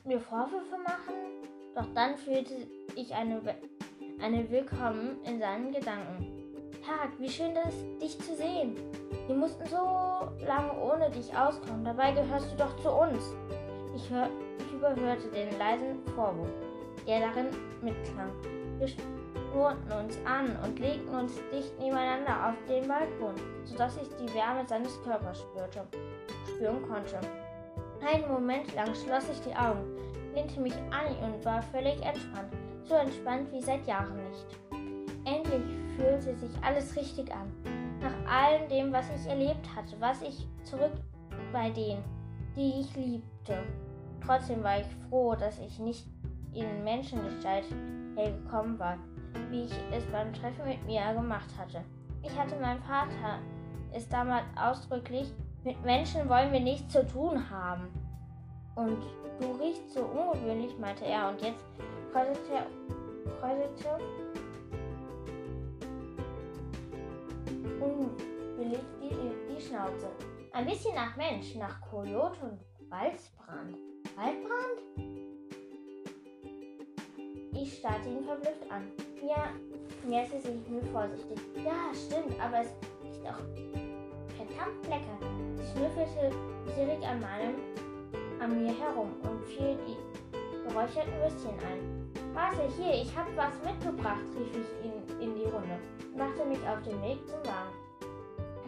mir 0.05 0.21
Vorwürfe 0.21 0.79
machen? 0.79 1.15
Doch 1.75 1.87
dann 1.95 2.17
fühlte 2.17 2.55
ich 2.95 3.15
eine, 3.15 3.41
eine 4.23 4.51
Willkommen 4.51 5.23
in 5.25 5.41
seinen 5.41 5.73
Gedanken. 5.73 6.40
Tag, 6.91 7.11
wie 7.19 7.29
schön 7.29 7.55
das, 7.55 7.73
dich 8.03 8.19
zu 8.19 8.35
sehen. 8.35 8.75
Wir 9.29 9.37
mussten 9.37 9.65
so 9.67 9.77
lange 10.45 10.75
ohne 10.83 11.09
dich 11.09 11.31
auskommen. 11.37 11.85
Dabei 11.85 12.11
gehörst 12.11 12.51
du 12.51 12.57
doch 12.57 12.77
zu 12.79 12.91
uns. 12.91 13.33
Ich, 13.95 14.11
hör, 14.11 14.29
ich 14.59 14.73
überhörte 14.73 15.29
den 15.29 15.57
leisen 15.57 16.05
Vorwurf, 16.17 16.49
der 17.07 17.21
darin 17.21 17.51
mitklang. 17.81 18.33
Wir 18.79 18.89
schnurrten 18.89 19.93
uns 19.93 20.19
an 20.25 20.59
und 20.65 20.81
legten 20.81 21.15
uns 21.15 21.37
dicht 21.53 21.79
nebeneinander 21.79 22.49
auf 22.49 22.55
den 22.69 22.89
Balkon, 22.89 23.37
sodass 23.65 23.97
ich 23.97 24.09
die 24.17 24.35
Wärme 24.35 24.67
seines 24.67 25.01
Körpers 25.05 25.43
spürte, 25.43 25.87
spüren 26.49 26.83
konnte. 26.89 27.21
Einen 28.05 28.29
Moment 28.33 28.75
lang 28.75 28.93
schloss 28.97 29.29
ich 29.31 29.41
die 29.43 29.55
Augen, 29.55 29.97
lehnte 30.35 30.61
mich 30.61 30.75
an 30.91 31.15
und 31.23 31.45
war 31.45 31.63
völlig 31.63 32.03
entspannt, 32.03 32.53
so 32.83 32.95
entspannt 32.95 33.53
wie 33.53 33.63
seit 33.63 33.87
Jahren 33.87 34.17
nicht. 34.29 34.70
Endlich 35.25 35.63
fühlte 35.97 36.37
sich 36.37 36.51
alles 36.63 36.97
richtig 36.97 37.33
an. 37.33 37.53
Nach 38.01 38.15
all 38.27 38.67
dem, 38.69 38.93
was 38.93 39.07
ich 39.15 39.29
erlebt 39.29 39.69
hatte, 39.75 39.97
was 40.01 40.23
ich 40.23 40.47
zurück 40.65 40.93
bei 41.53 41.71
denen, 41.71 42.03
die 42.57 42.81
ich 42.81 42.97
liebte. 42.97 43.63
Trotzdem 44.25 44.63
war 44.63 44.81
ich 44.81 44.87
froh, 45.09 45.35
dass 45.35 45.59
ich 45.59 45.79
nicht 45.79 46.07
in 46.53 46.85
Menschengestalt 46.85 47.65
hergekommen 48.17 48.79
war, 48.79 48.99
wie 49.51 49.65
ich 49.65 49.73
es 49.93 50.05
beim 50.07 50.33
Treffen 50.33 50.67
mit 50.67 50.85
Mia 50.87 51.13
gemacht 51.13 51.49
hatte. 51.59 51.85
Ich 52.23 52.37
hatte 52.39 52.57
meinem 52.57 52.83
Vater 52.83 53.41
es 53.93 54.09
damals 54.09 54.45
ausdrücklich, 54.57 55.33
mit 55.65 55.83
Menschen 55.85 56.29
wollen 56.29 56.53
wir 56.53 56.61
nichts 56.61 56.93
zu 56.93 57.07
tun 57.07 57.51
haben. 57.51 57.89
Und 58.77 59.03
du 59.41 59.53
riechst 59.61 59.93
so 59.93 60.01
ungewöhnlich, 60.01 60.79
meinte 60.79 61.05
er, 61.05 61.29
und 61.29 61.43
jetzt 61.43 61.65
kräuselte, 62.13 62.67
kräuselte 63.41 63.99
unwillig 68.71 68.81
die, 69.01 69.55
die 69.55 69.61
Schnauze. 69.61 70.11
Ein 70.53 70.67
bisschen 70.67 70.95
nach 70.95 71.17
Mensch, 71.17 71.55
nach 71.57 71.81
Kojote 71.81 72.41
und 72.43 72.91
Waldbrand. 72.91 73.77
Waldbrand? 74.17 75.11
Ich 77.53 77.79
starrte 77.79 78.09
ihn 78.09 78.25
verblüfft 78.25 78.71
an. 78.71 78.91
Ja, 79.27 79.51
näherte 80.07 80.41
sich 80.41 80.69
mir 80.69 80.83
vorsichtig. 80.85 81.39
Ja, 81.57 81.93
stimmt, 81.95 82.41
aber 82.41 82.61
es 82.61 82.75
riecht 83.03 83.27
auch 83.27 83.43
verdammt 84.37 84.87
lecker. 84.89 85.19
Sie 85.57 85.65
schnüffelte 85.73 86.35
gierig 86.75 87.07
an 87.07 87.21
meinem, 87.21 87.55
an 88.41 88.63
mir 88.63 88.73
herum 88.73 89.13
und 89.23 89.45
fiel 89.45 89.79
die 89.87 90.69
geräucherten 90.69 91.13
Würstchen 91.21 91.55
ein. 91.69 92.11
Warte, 92.33 92.63
hier, 92.77 92.95
ich 92.95 93.15
hab 93.17 93.27
was 93.37 93.53
mitgebracht, 93.65 94.25
rief 94.39 94.53
ich 94.53 94.85
in, 94.85 95.21
in 95.21 95.35
die 95.35 95.45
Runde 95.45 95.79
und 96.13 96.17
machte 96.17 96.45
mich 96.45 96.61
auf 96.67 96.81
den 96.83 97.03
Weg 97.03 97.19
zum 97.27 97.45
Wagen. 97.45 97.80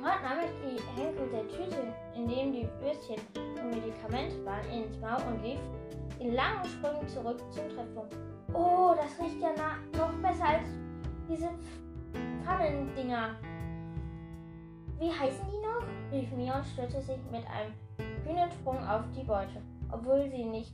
Dort 0.03 0.21
nahm 0.21 0.41
ich 0.41 0.51
die 0.61 1.01
Henkel 1.01 1.29
der 1.29 1.47
Tüte, 1.47 1.95
in 2.17 2.27
dem 2.27 2.53
die 2.53 2.69
Würstchen 2.81 3.21
und 3.37 3.71
Medikamente 3.71 4.45
waren, 4.45 4.69
ins 4.69 4.99
Maul 4.99 5.23
und 5.33 5.45
lief 5.45 5.61
in 6.19 6.35
langen 6.35 6.65
Sprüngen 6.65 7.07
zurück 7.07 7.41
zum 7.53 7.69
Treffpunkt. 7.69 8.17
Oh, 8.53 8.95
das 8.97 9.17
riecht 9.25 9.41
ja 9.41 9.51
noch 9.97 10.13
besser 10.15 10.45
als 10.45 10.67
diese 11.29 11.51
Pfannendinger. 12.45 13.37
Wie 14.99 15.13
heißen 15.13 15.47
die 15.49 15.59
noch? 15.59 15.87
rief 16.11 16.33
Mia 16.33 16.57
und 16.57 16.67
stürzte 16.67 17.01
sich 17.01 17.19
mit 17.31 17.45
einem 17.47 17.73
kühnen 18.25 18.51
Sprung 18.51 18.85
auf 18.85 19.03
die 19.17 19.25
Beute, 19.25 19.63
obwohl 19.93 20.29
sie 20.29 20.45
nicht 20.45 20.73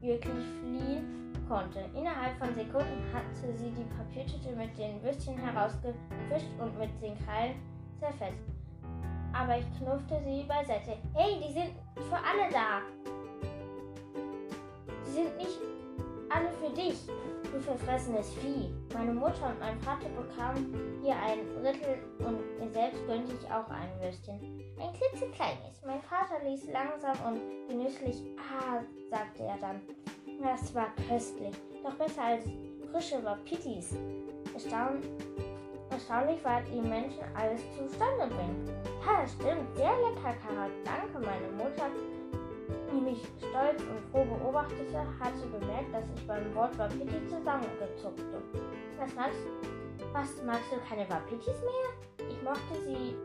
wirklich 0.00 0.46
fliehen 0.60 1.32
konnte. 1.48 1.80
Innerhalb 1.96 2.38
von 2.38 2.54
Sekunden 2.54 3.02
hatte 3.12 3.52
sie 3.56 3.70
die 3.70 3.86
Papiertüte 3.96 4.54
mit 4.54 4.78
den 4.78 5.02
Würstchen 5.02 5.36
herausgefischt 5.36 6.50
und 6.60 6.78
mit 6.78 6.90
den 7.02 7.18
Krallen 7.24 7.54
zerfetzt. 7.98 8.51
Aber 9.32 9.58
ich 9.58 9.66
knuffte 9.78 10.20
sie 10.24 10.44
beiseite. 10.44 10.96
Hey, 11.14 11.40
die 11.40 11.52
sind 11.52 11.72
für 11.94 12.16
alle 12.16 12.50
da. 12.52 12.82
Die 15.06 15.10
sind 15.10 15.36
nicht 15.36 15.58
alle 16.34 16.50
für 16.52 16.70
dich, 16.70 16.98
du 17.52 17.60
verfressenes 17.60 18.32
Vieh. 18.34 18.70
Meine 18.94 19.12
Mutter 19.12 19.48
und 19.48 19.60
mein 19.60 19.78
Vater 19.80 20.08
bekamen 20.08 20.98
hier 21.02 21.14
ein 21.14 21.40
Drittel 21.60 21.98
und 22.18 22.58
mir 22.58 22.70
selbst 22.72 23.06
gönnte 23.06 23.34
ich 23.34 23.46
auch 23.50 23.68
ein 23.68 23.90
Würstchen. 24.00 24.40
Ein 24.80 24.92
klitzekleines. 24.94 25.82
Mein 25.86 26.00
Vater 26.02 26.42
ließ 26.42 26.70
langsam 26.72 27.16
und 27.26 27.68
genüsslich 27.68 28.22
Ah, 28.38 28.80
sagte 29.10 29.44
er 29.44 29.58
dann. 29.58 29.80
Das 30.42 30.74
war 30.74 30.88
köstlich, 31.08 31.54
doch 31.84 31.94
besser 31.94 32.22
als 32.22 32.44
frische 32.90 33.22
Wapitis. 33.22 33.96
Erstaun 34.54 35.02
erstaunlich, 35.92 36.40
was 36.42 36.62
die 36.72 36.80
Menschen 36.80 37.22
alles 37.34 37.60
zustande 37.76 38.26
bringen. 38.34 38.68
Ja, 39.04 39.26
stimmt, 39.26 39.76
sehr 39.76 39.92
lecker, 39.92 40.34
Karat. 40.40 40.72
Danke, 40.84 41.18
meine 41.18 41.48
Mutter 41.56 41.90
die 42.92 43.00
mich 43.00 43.22
stolz 43.38 43.80
und 43.82 44.00
froh 44.10 44.24
beobachtete, 44.24 44.98
hatte 45.18 45.46
bemerkt, 45.46 45.94
dass 45.94 46.04
ich 46.14 46.26
beim 46.26 46.54
Wort 46.54 46.76
Wapiti 46.78 47.26
zusammengezuckte. 47.26 48.42
Was 48.98 49.14
magst, 49.14 49.38
was 50.12 50.42
magst 50.44 50.72
du 50.72 50.76
keine 50.88 51.08
Wapitis 51.08 51.60
mehr? 51.62 52.28
Ich 52.28 52.42
mochte 52.42 52.74
sie 52.84 53.16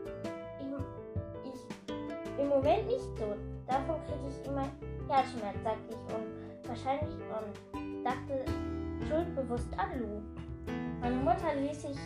ich, 0.60 1.52
ich, 1.52 2.40
im 2.40 2.48
Moment 2.48 2.86
nicht 2.86 3.18
so. 3.18 3.34
Davon 3.66 3.96
kriege 4.06 4.28
ich 4.28 4.46
immer 4.48 4.66
Herzschmerz, 5.08 5.56
sagte 5.62 5.90
ich 5.90 6.14
und 6.14 6.68
wahrscheinlich 6.68 7.14
und 7.14 8.04
dachte 8.04 8.44
schuldbewusst 9.08 9.68
an 9.76 10.00
Lu. 10.00 10.22
Meine 11.00 11.16
Mutter 11.16 11.54
ließ 11.54 11.82
sich 11.82 11.98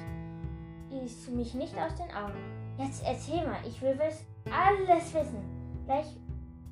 ließ 0.93 1.29
mich 1.31 1.55
nicht 1.55 1.77
aus 1.77 1.95
den 1.95 2.11
Augen. 2.15 2.39
Jetzt 2.79 3.05
erzähl 3.05 3.47
mal, 3.47 3.59
ich 3.67 3.81
will 3.83 3.99
wiss, 3.99 4.25
alles 4.51 5.13
wissen. 5.15 5.43
Gleich 5.87 6.17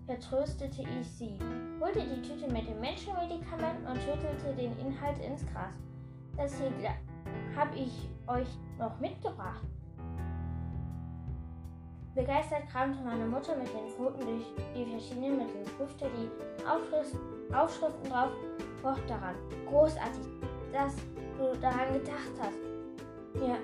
vertröstete 0.07 0.83
ich 0.83 1.09
sie, 1.09 1.39
holte 1.81 2.01
die 2.01 2.23
Tüte 2.23 2.53
mit 2.53 2.69
den 2.69 2.81
Menschenmedikamenten 2.81 3.87
und 3.87 3.97
schüttelte 4.01 4.55
den 4.57 4.79
Inhalt 4.79 5.19
ins 5.19 5.45
Gras. 5.47 5.75
Das 6.37 6.55
hier 6.57 6.71
habe 7.57 7.77
ich 7.77 8.09
euch 8.27 8.49
noch 8.79 8.99
mitgebracht. 8.99 9.65
Begeistert 12.15 12.69
kramte 12.69 12.99
meine 13.05 13.25
Mutter 13.25 13.57
mit 13.57 13.69
den 13.69 13.89
Pfoten 13.89 14.21
durch 14.21 14.45
die 14.75 14.85
verschiedenen 14.85 15.39
Mittel, 15.39 15.63
prüfte 15.77 16.11
die 16.17 16.67
Aufschrift, 16.67 17.17
Aufschriften 17.55 18.11
drauf, 18.11 18.31
roch 18.83 18.99
daran. 19.07 19.37
Großartig, 19.69 20.27
dass 20.73 20.97
du 21.39 21.57
daran 21.61 21.93
gedacht 21.93 22.33
hast. 22.41 22.59
Wir 23.35 23.57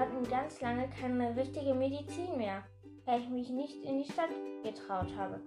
hatten 0.00 0.24
ganz 0.30 0.62
lange 0.62 0.88
keine 0.98 1.36
richtige 1.36 1.74
Medizin 1.74 2.38
mehr, 2.38 2.64
weil 3.04 3.20
ich 3.20 3.28
mich 3.28 3.50
nicht 3.50 3.84
in 3.84 3.98
die 3.98 4.10
Stadt 4.10 4.30
getraut 4.64 5.14
habe. 5.16 5.40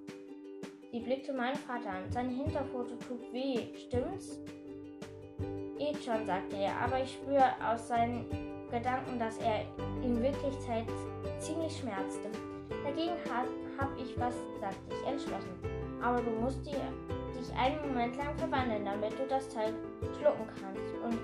Sie 0.91 0.99
blickte 0.99 1.33
meinen 1.33 1.55
Vater 1.55 1.89
an. 1.89 2.11
Sein 2.11 2.29
Hinterfoto 2.29 2.95
tut 3.07 3.33
weh, 3.33 3.75
stimmt's? 3.75 4.39
Eh 5.79 5.95
schon, 6.05 6.23
sagte 6.27 6.55
er, 6.55 6.79
aber 6.79 7.01
ich 7.01 7.13
spüre 7.13 7.51
aus 7.67 7.87
seinen 7.87 8.29
Gedanken, 8.69 9.17
dass 9.17 9.39
er 9.39 9.61
in 10.03 10.21
Wirklichkeit 10.21 10.85
ziemlich 11.39 11.75
schmerzte. 11.75 12.29
Dagegen 12.83 13.17
habe 13.31 13.99
ich 13.99 14.17
was, 14.19 14.35
sagte 14.61 14.93
ich 14.93 15.07
entschlossen. 15.07 15.57
Aber 15.99 16.21
du 16.21 16.29
musst 16.29 16.63
dir, 16.63 16.79
dich 17.35 17.47
dich 17.47 17.57
einen 17.57 17.81
Moment 17.87 18.15
lang 18.17 18.37
verwandeln, 18.37 18.85
damit 18.85 19.13
du 19.17 19.25
das 19.27 19.49
Teil 19.49 19.73
schlucken 20.19 20.47
kannst 20.61 20.93
und, 21.03 21.19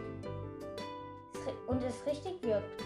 und 1.68 1.84
es 1.84 2.04
richtig 2.08 2.42
wirkt. 2.42 2.84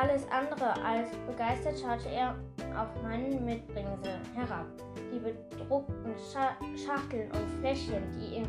Alles 0.00 0.30
andere 0.30 0.80
als 0.84 1.08
begeistert 1.26 1.80
schaute 1.80 2.08
er 2.08 2.36
auf 2.80 3.02
meinen 3.02 3.44
Mitbringsel 3.44 4.20
herab. 4.32 4.66
Die 5.12 5.18
bedruckten 5.18 6.14
Scha 6.32 6.50
Schachteln 6.76 7.28
und 7.32 7.50
Fläschchen, 7.58 8.04
die 8.12 8.36
in 8.36 8.48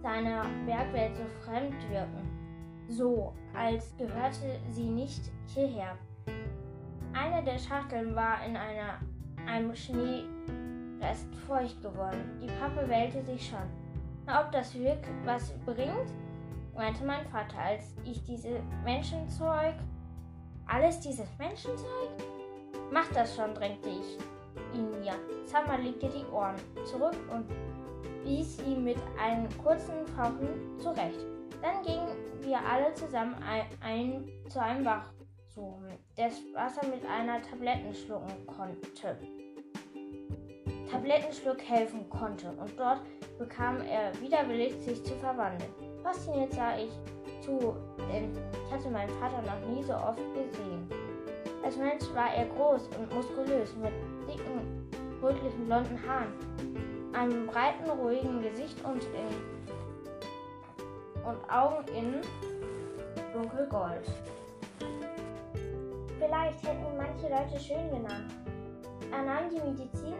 seiner 0.00 0.44
Bergwelt 0.64 1.16
so 1.16 1.24
fremd 1.44 1.74
wirken. 1.90 2.86
So, 2.88 3.32
als 3.52 3.96
gehörte 3.96 4.60
sie 4.70 4.88
nicht 4.88 5.22
hierher. 5.46 5.96
Eine 7.12 7.42
der 7.42 7.58
Schachteln 7.58 8.14
war 8.14 8.44
in 8.46 8.56
einer, 8.56 9.00
einem 9.44 9.74
Schneerest 9.74 11.34
feucht 11.48 11.82
geworden. 11.82 12.38
Die 12.40 12.52
Pappe 12.60 12.88
wählte 12.88 13.24
sich 13.24 13.48
schon. 13.48 13.68
Ob 14.28 14.52
das 14.52 14.72
wirklich 14.72 15.16
was 15.24 15.50
bringt? 15.64 16.12
meinte 16.76 17.04
mein 17.04 17.26
Vater, 17.26 17.58
als 17.58 17.96
ich 18.04 18.22
diese 18.22 18.60
Menschenzeug. 18.84 19.74
Alles 20.66 21.00
dieses 21.00 21.28
Menschenzeug? 21.38 22.10
Mach 22.90 23.08
das 23.12 23.34
schon, 23.34 23.54
drängte 23.54 23.88
ich 23.88 24.18
ihn 24.74 24.90
mir. 25.00 25.14
Summer 25.44 25.78
legte 25.78 26.08
die 26.08 26.26
Ohren 26.32 26.56
zurück 26.84 27.16
und 27.32 27.46
wies 28.24 28.60
ihn 28.62 28.84
mit 28.84 28.98
einem 29.18 29.46
kurzen 29.62 30.06
Fauchen 30.16 30.78
zurecht. 30.78 31.24
Dann 31.62 31.82
gingen 31.82 32.08
wir 32.42 32.58
alle 32.58 32.92
zusammen 32.94 33.34
ein, 33.42 33.64
ein, 33.80 34.28
zu 34.48 34.60
einem 34.60 34.84
Bach 34.84 35.12
suchen, 35.54 35.98
das 36.16 36.34
Wasser 36.54 36.86
mit 36.86 37.04
einer 37.06 37.40
Tabletten 37.42 37.94
schlucken 37.94 38.46
konnte. 38.46 39.16
Tablettenschluck 40.90 41.60
helfen 41.62 42.08
konnte 42.08 42.50
und 42.50 42.78
dort 42.78 43.00
bekam 43.38 43.80
er 43.82 44.12
widerwillig, 44.20 44.74
sich 44.82 45.02
zu 45.04 45.14
verwandeln. 45.16 45.70
Fasziniert 46.02 46.52
sah 46.52 46.78
ich 46.78 46.90
zu, 47.46 47.74
denn 48.10 48.32
ich 48.32 48.72
hatte 48.72 48.90
meinen 48.90 49.12
Vater 49.20 49.40
noch 49.42 49.60
nie 49.68 49.82
so 49.82 49.94
oft 49.94 50.18
gesehen. 50.34 50.88
Als 51.64 51.76
Mensch 51.76 52.04
war 52.14 52.34
er 52.34 52.46
groß 52.46 52.88
und 52.98 53.14
muskulös 53.14 53.76
mit 53.76 53.92
dicken, 54.28 54.88
rötlichen 55.22 55.66
blonden 55.66 56.00
Haaren, 56.06 56.32
einem 57.12 57.46
breiten, 57.46 57.88
ruhigen 57.88 58.42
Gesicht 58.42 58.76
und, 58.84 59.04
in, 59.04 59.28
und 61.24 61.38
Augen 61.50 61.84
in 61.94 62.20
dunkelgold. 63.32 64.10
Vielleicht 66.18 66.66
hätten 66.66 66.84
ihn 66.86 66.96
manche 66.96 67.28
Leute 67.28 67.60
schön 67.60 67.88
genannt. 67.90 68.34
Er 69.12 69.22
nahm 69.22 69.48
die 69.48 69.60
Medizin 69.60 70.16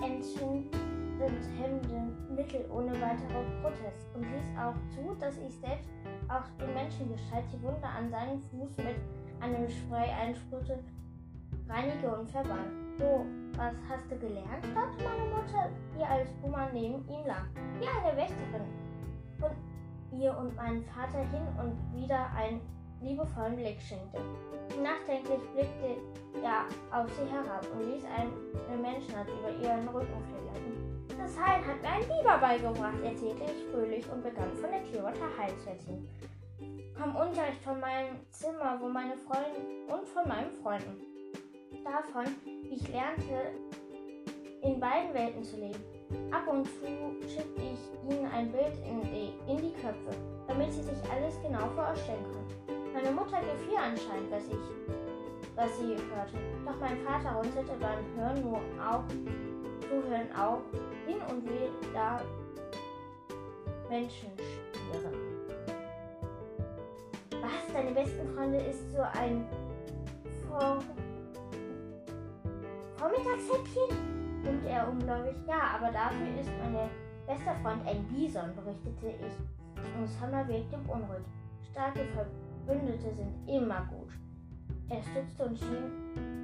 entzündenden 0.00 2.34
Mittel 2.34 2.64
ohne 2.70 2.92
weitere 2.92 3.44
Protest 3.60 4.08
und 4.14 4.22
ließ 4.22 4.56
auch 4.58 4.72
zu, 4.94 5.14
dass 5.20 5.36
ich 5.36 5.54
selbst 5.56 5.90
auch 6.30 6.64
in 6.64 6.74
Menschengestalt 6.74 7.44
die 7.52 7.62
Wunde 7.62 7.86
an 7.86 8.10
seinem 8.10 8.40
Fuß 8.40 8.76
mit 8.78 8.96
einem 9.40 9.68
Spray 9.68 10.08
einsprühte, 10.10 10.78
reinige 11.68 12.14
und 12.14 12.30
verband. 12.30 12.70
So, 12.98 13.26
was 13.56 13.74
hast 13.88 14.10
du 14.10 14.18
gelernt? 14.18 14.64
fragte 14.72 15.04
meine 15.04 15.30
Mutter, 15.30 15.70
die 15.96 16.04
als 16.04 16.30
Puma 16.40 16.68
neben 16.72 17.06
ihm 17.08 17.26
lag. 17.26 17.44
Wie 17.78 17.86
eine 17.86 18.16
Wächterin. 18.16 18.66
Und 19.40 20.20
ihr 20.20 20.36
und 20.36 20.54
meinen 20.56 20.84
Vater 20.84 21.20
hin 21.30 21.46
und 21.58 22.00
wieder 22.00 22.30
einen 22.36 22.60
liebevollen 23.00 23.56
Blick 23.56 23.80
schenkte. 23.80 24.20
Nachdenklich 24.82 25.40
blickte 25.54 25.96
er 26.42 26.66
auf 26.96 27.08
sie 27.16 27.30
herab 27.30 27.66
und 27.72 27.92
ließ 27.92 28.04
eine 28.04 28.82
Menschenhand 28.82 29.28
über 29.28 29.50
ihren 29.50 29.88
Rücken 29.88 30.22
fliegen. 30.24 30.40
Das 31.22 31.38
Heilen 31.38 31.66
hat 31.66 31.82
mir 31.82 31.88
ein 31.88 32.08
Biber 32.08 32.38
beigebracht, 32.38 33.02
erzählte 33.04 33.44
ich 33.44 33.70
fröhlich 33.70 34.04
und 34.10 34.22
begann 34.22 34.50
von 34.56 34.70
der 34.70 34.80
Clearwater 34.80 35.28
Heil 35.38 35.52
zu 35.58 35.68
erzählen. 35.68 36.08
Kam 36.96 37.14
Unterricht 37.14 37.62
von 37.62 37.78
meinem 37.78 38.16
Zimmer, 38.30 38.78
wo 38.80 38.88
meine 38.88 39.16
Freundin 39.16 39.84
und 39.88 40.08
von 40.08 40.26
meinen 40.26 40.50
Freunden 40.62 40.96
davon, 41.84 42.24
wie 42.44 42.74
ich 42.74 42.88
lernte, 42.88 43.52
in 44.62 44.80
beiden 44.80 45.12
Welten 45.12 45.44
zu 45.44 45.56
leben. 45.56 45.82
Ab 46.32 46.48
und 46.48 46.64
zu 46.64 47.28
schickte 47.28 47.62
ich 47.62 48.10
ihnen 48.10 48.26
ein 48.32 48.50
Bild 48.50 48.74
in 48.86 49.02
die, 49.02 49.32
in 49.50 49.58
die 49.58 49.74
Köpfe, 49.74 50.16
damit 50.48 50.72
sie 50.72 50.82
sich 50.82 50.98
alles 51.10 51.40
genau 51.42 51.68
vorstellen 51.74 52.24
können. 52.24 52.92
Meine 52.94 53.12
Mutter 53.12 53.40
gefiel 53.40 53.76
anscheinend, 53.76 54.30
was 54.30 54.46
ich, 54.48 55.54
was 55.54 55.78
sie 55.78 55.96
hörte. 55.96 56.38
Doch 56.64 56.80
mein 56.80 56.98
Vater 57.04 57.36
runzelte 57.36 57.72
beim 57.78 58.04
Hören 58.16 58.42
nur 58.42 58.60
auch, 58.80 59.04
Zuhören 59.90 60.30
auch 60.36 60.62
hin 61.10 61.20
und 61.28 61.44
wieder 61.44 62.22
Menschen 63.88 64.30
spielen. 64.36 65.14
Was? 67.42 67.72
Deine 67.72 67.92
besten 67.92 68.34
Freunde 68.34 68.58
ist 68.58 68.92
so 68.92 69.02
ein 69.02 69.46
Vor 70.46 70.78
Vormittagshäppchen? 72.96 74.10
Und 74.46 74.64
er 74.66 74.88
ungläubig, 74.88 75.36
ja, 75.46 75.76
aber 75.76 75.92
dafür 75.92 76.26
ist 76.40 76.50
mein 76.62 76.88
bester 77.26 77.54
Freund 77.62 77.86
ein 77.86 78.04
Bison, 78.04 78.54
berichtete 78.54 79.08
ich. 79.08 79.98
Und 79.98 80.08
Summer 80.08 80.46
wirkte 80.48 80.76
unruhig. 80.88 81.24
Starke 81.70 82.00
Verbündete 82.14 83.14
sind 83.14 83.48
immer 83.48 83.86
gut. 83.90 84.12
Er 84.88 85.02
stützte 85.02 85.44
und 85.44 85.58
schien 85.58 85.90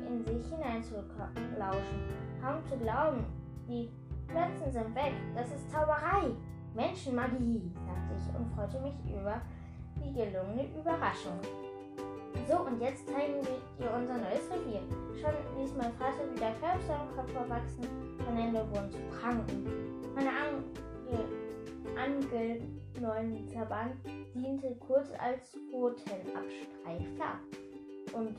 in 0.06 0.24
sich 0.24 0.52
hineinzulauschen. 0.52 2.00
Kaum 2.40 2.64
zu 2.68 2.76
glauben, 2.76 3.24
die 3.66 3.90
Pflanzen 4.28 4.70
sind 4.70 4.94
weg. 4.94 5.12
Das 5.34 5.48
ist 5.48 5.70
Zauberei. 5.70 6.30
Menschenmagie, 6.74 7.72
sagte 7.74 8.14
ich 8.16 8.38
und 8.38 8.46
freute 8.54 8.80
mich 8.80 8.94
über 9.08 9.40
die 9.96 10.12
gelungene 10.12 10.68
Überraschung. 10.78 11.40
So, 12.46 12.60
und 12.60 12.80
jetzt 12.80 13.08
zeigen 13.08 13.40
wir 13.42 13.58
dir 13.78 13.94
unser 13.94 14.18
neues 14.18 14.50
Revier. 14.50 14.82
Schon 15.18 15.58
ließ 15.58 15.74
mein 15.74 15.92
Vater 15.94 16.30
wieder 16.34 16.52
Körbste 16.60 16.94
am 16.94 17.16
Kopf 17.16 17.32
verwachsen, 17.32 17.86
meine 18.24 18.42
Hände 18.42 18.66
wurden 18.70 18.90
zu 18.90 18.98
Pranken. 19.18 19.64
Meine 20.14 20.30
Angel 20.30 20.76
neuen 23.00 23.48
Verband 23.48 23.94
diente 24.34 24.74
kurz 24.86 25.10
als 25.18 25.56
Pfotenabstreifer 25.70 27.38
und 28.12 28.36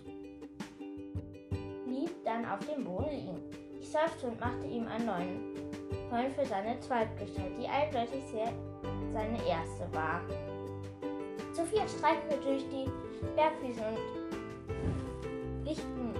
blieb 1.85 2.11
dann 2.25 2.45
auf 2.45 2.59
dem 2.67 2.83
Boden 2.83 3.09
liegen. 3.09 3.39
Ich 3.79 3.89
seufzte 3.89 4.27
und 4.27 4.39
machte 4.39 4.65
ihm 4.65 4.87
einen 4.87 5.05
neuen, 5.05 5.55
neuen 6.11 6.31
für 6.31 6.45
seine 6.45 6.79
Zweitgestalt, 6.79 7.57
die 7.59 7.67
eindeutig 7.67 8.23
sehr 8.31 8.51
seine 9.13 9.37
erste 9.47 9.87
war. 9.93 10.21
Sophia 11.53 11.87
streiften 11.87 12.29
wir 12.29 12.37
durch 12.37 12.65
die 12.69 12.89
Bergwiesen 13.35 13.83
und 13.83 15.65
lichten 15.65 16.13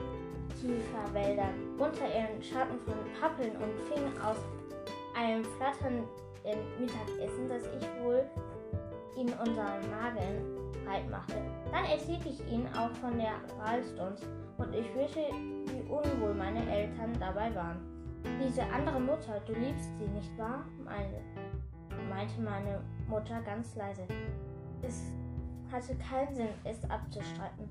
Kieferwälder 0.60 1.50
unter 1.78 2.08
ihren 2.08 2.42
Schatten 2.42 2.80
von 2.80 2.96
Pappeln 3.20 3.52
und 3.58 3.80
fingen 3.88 4.14
aus 4.22 4.38
einem 5.16 5.44
flatternden 5.44 6.08
Mittagessen, 6.80 7.50
das 7.50 7.64
ich 7.64 8.04
wohl 8.04 8.26
in 9.16 9.28
unseren 9.34 9.90
Magen 9.90 10.58
breit 10.86 11.10
machte. 11.10 11.36
Dann 11.72 11.86
erzählte 11.86 12.30
ich 12.30 12.40
ihnen 12.52 12.68
auch 12.76 12.92
von 13.02 13.18
der 13.18 13.36
Ralstons 13.60 14.22
und 14.58 14.74
ich 14.74 14.90
fühlte, 14.92 15.32
wie 15.66 15.82
unwohl 15.90 16.34
meine 16.34 16.70
Eltern 16.70 17.14
dabei 17.20 17.54
waren. 17.56 17.97
Diese 18.44 18.64
andere 18.64 19.00
Mutter, 19.00 19.40
du 19.46 19.54
liebst 19.54 19.98
sie, 19.98 20.08
nicht 20.08 20.38
wahr? 20.38 20.64
Meine, 20.84 21.22
meinte 22.10 22.42
meine 22.42 22.82
Mutter 23.08 23.42
ganz 23.42 23.76
leise. 23.76 24.04
Es 24.82 25.12
hatte 25.72 25.96
keinen 25.96 26.34
Sinn, 26.36 26.50
es 26.64 26.84
abzustreiten. 26.90 27.70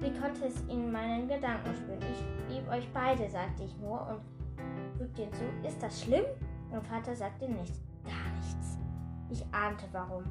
Wie 0.00 0.12
konnte 0.18 0.46
es 0.46 0.60
in 0.68 0.92
meinen 0.92 1.28
Gedanken 1.28 1.74
spüren? 1.74 2.00
Ich 2.00 2.54
liebe 2.54 2.70
euch 2.70 2.88
beide, 2.92 3.28
sagte 3.28 3.64
ich 3.64 3.76
nur 3.78 4.06
und 4.08 4.98
fügte 4.98 5.22
hinzu, 5.22 5.44
ist 5.66 5.82
das 5.82 6.02
schlimm? 6.02 6.24
Mein 6.70 6.82
Vater 6.82 7.14
sagte 7.14 7.48
nichts, 7.48 7.80
gar 8.04 8.32
nichts. 8.36 8.78
Ich 9.30 9.44
ahnte 9.52 9.86
warum. 9.92 10.24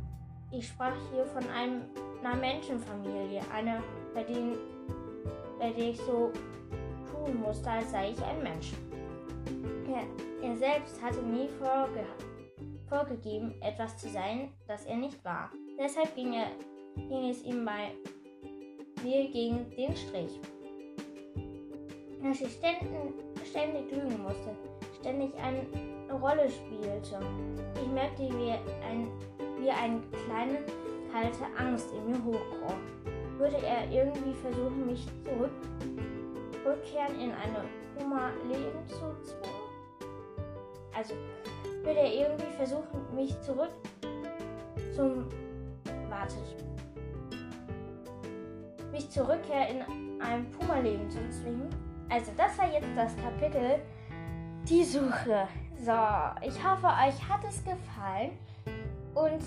Ich 0.51 0.67
sprach 0.67 0.95
hier 1.11 1.25
von 1.25 1.43
einem, 1.49 1.83
einer 2.23 2.35
Menschenfamilie, 2.35 3.41
einer, 3.53 3.81
bei, 4.13 4.23
denen, 4.23 4.55
bei 5.59 5.71
der 5.71 5.89
ich 5.89 5.97
so 5.97 6.31
tun 7.11 7.41
musste, 7.41 7.69
als 7.69 7.91
sei 7.91 8.11
ich 8.11 8.23
ein 8.23 8.41
Mensch. 8.41 8.73
Er, 9.87 10.47
er 10.47 10.55
selbst 10.55 11.01
hatte 11.01 11.21
nie 11.21 11.49
vorge 11.59 12.05
vorgegeben, 12.89 13.53
etwas 13.61 13.97
zu 13.97 14.07
sein, 14.09 14.53
das 14.67 14.85
er 14.85 14.95
nicht 14.95 15.23
war. 15.25 15.51
Deshalb 15.77 16.15
ging 16.15 16.33
er 16.33 16.47
ging 17.09 17.29
es 17.29 17.43
ihm 17.43 17.65
bei 17.65 17.91
mir 19.03 19.29
gegen 19.29 19.69
den 19.71 19.95
Strich. 19.95 20.39
Dass 22.23 22.41
ich 22.41 22.53
ständig, 22.53 23.91
lügen 23.91 24.21
musste, 24.23 24.55
ständig 24.99 25.31
eine 25.35 25.65
Rolle 26.11 26.49
spielte. 26.49 27.19
Ich 27.81 27.87
merkte, 27.91 28.23
wie, 28.23 28.51
ein, 28.51 29.07
wie 29.59 29.69
eine 29.69 30.01
kleine, 30.25 30.59
kalte 31.11 31.45
Angst 31.57 31.93
in 31.93 32.11
mir 32.11 32.23
hochkroch. 32.23 32.75
Würde 33.37 33.57
er 33.57 33.89
irgendwie 33.91 34.33
versuchen, 34.33 34.66
zurückkehren 36.67 37.19
in 37.19 37.31
eine 37.31 37.63
Hummer-Leben 37.97 38.85
zu 38.87 39.15
zwingen? 39.23 39.67
Also, 40.93 41.13
wird 41.83 41.97
er 41.97 42.13
irgendwie 42.13 42.55
versuchen, 42.57 43.15
mich 43.15 43.39
zurück 43.41 43.71
zum. 44.93 45.25
Wartet. 46.09 46.37
Mich 48.91 49.09
zurückkehr 49.09 49.69
in 49.69 50.21
ein 50.21 50.49
Puma-Leben 50.51 51.09
zu 51.09 51.19
zwingen. 51.29 51.69
Also, 52.09 52.31
das 52.35 52.57
war 52.57 52.71
jetzt 52.71 52.89
das 52.95 53.15
Kapitel 53.17 53.79
Die 54.67 54.83
Suche. 54.83 55.47
So, 55.77 55.91
ich 56.41 56.63
hoffe, 56.63 56.87
euch 56.87 57.29
hat 57.29 57.43
es 57.47 57.63
gefallen. 57.63 58.31
Und 59.13 59.43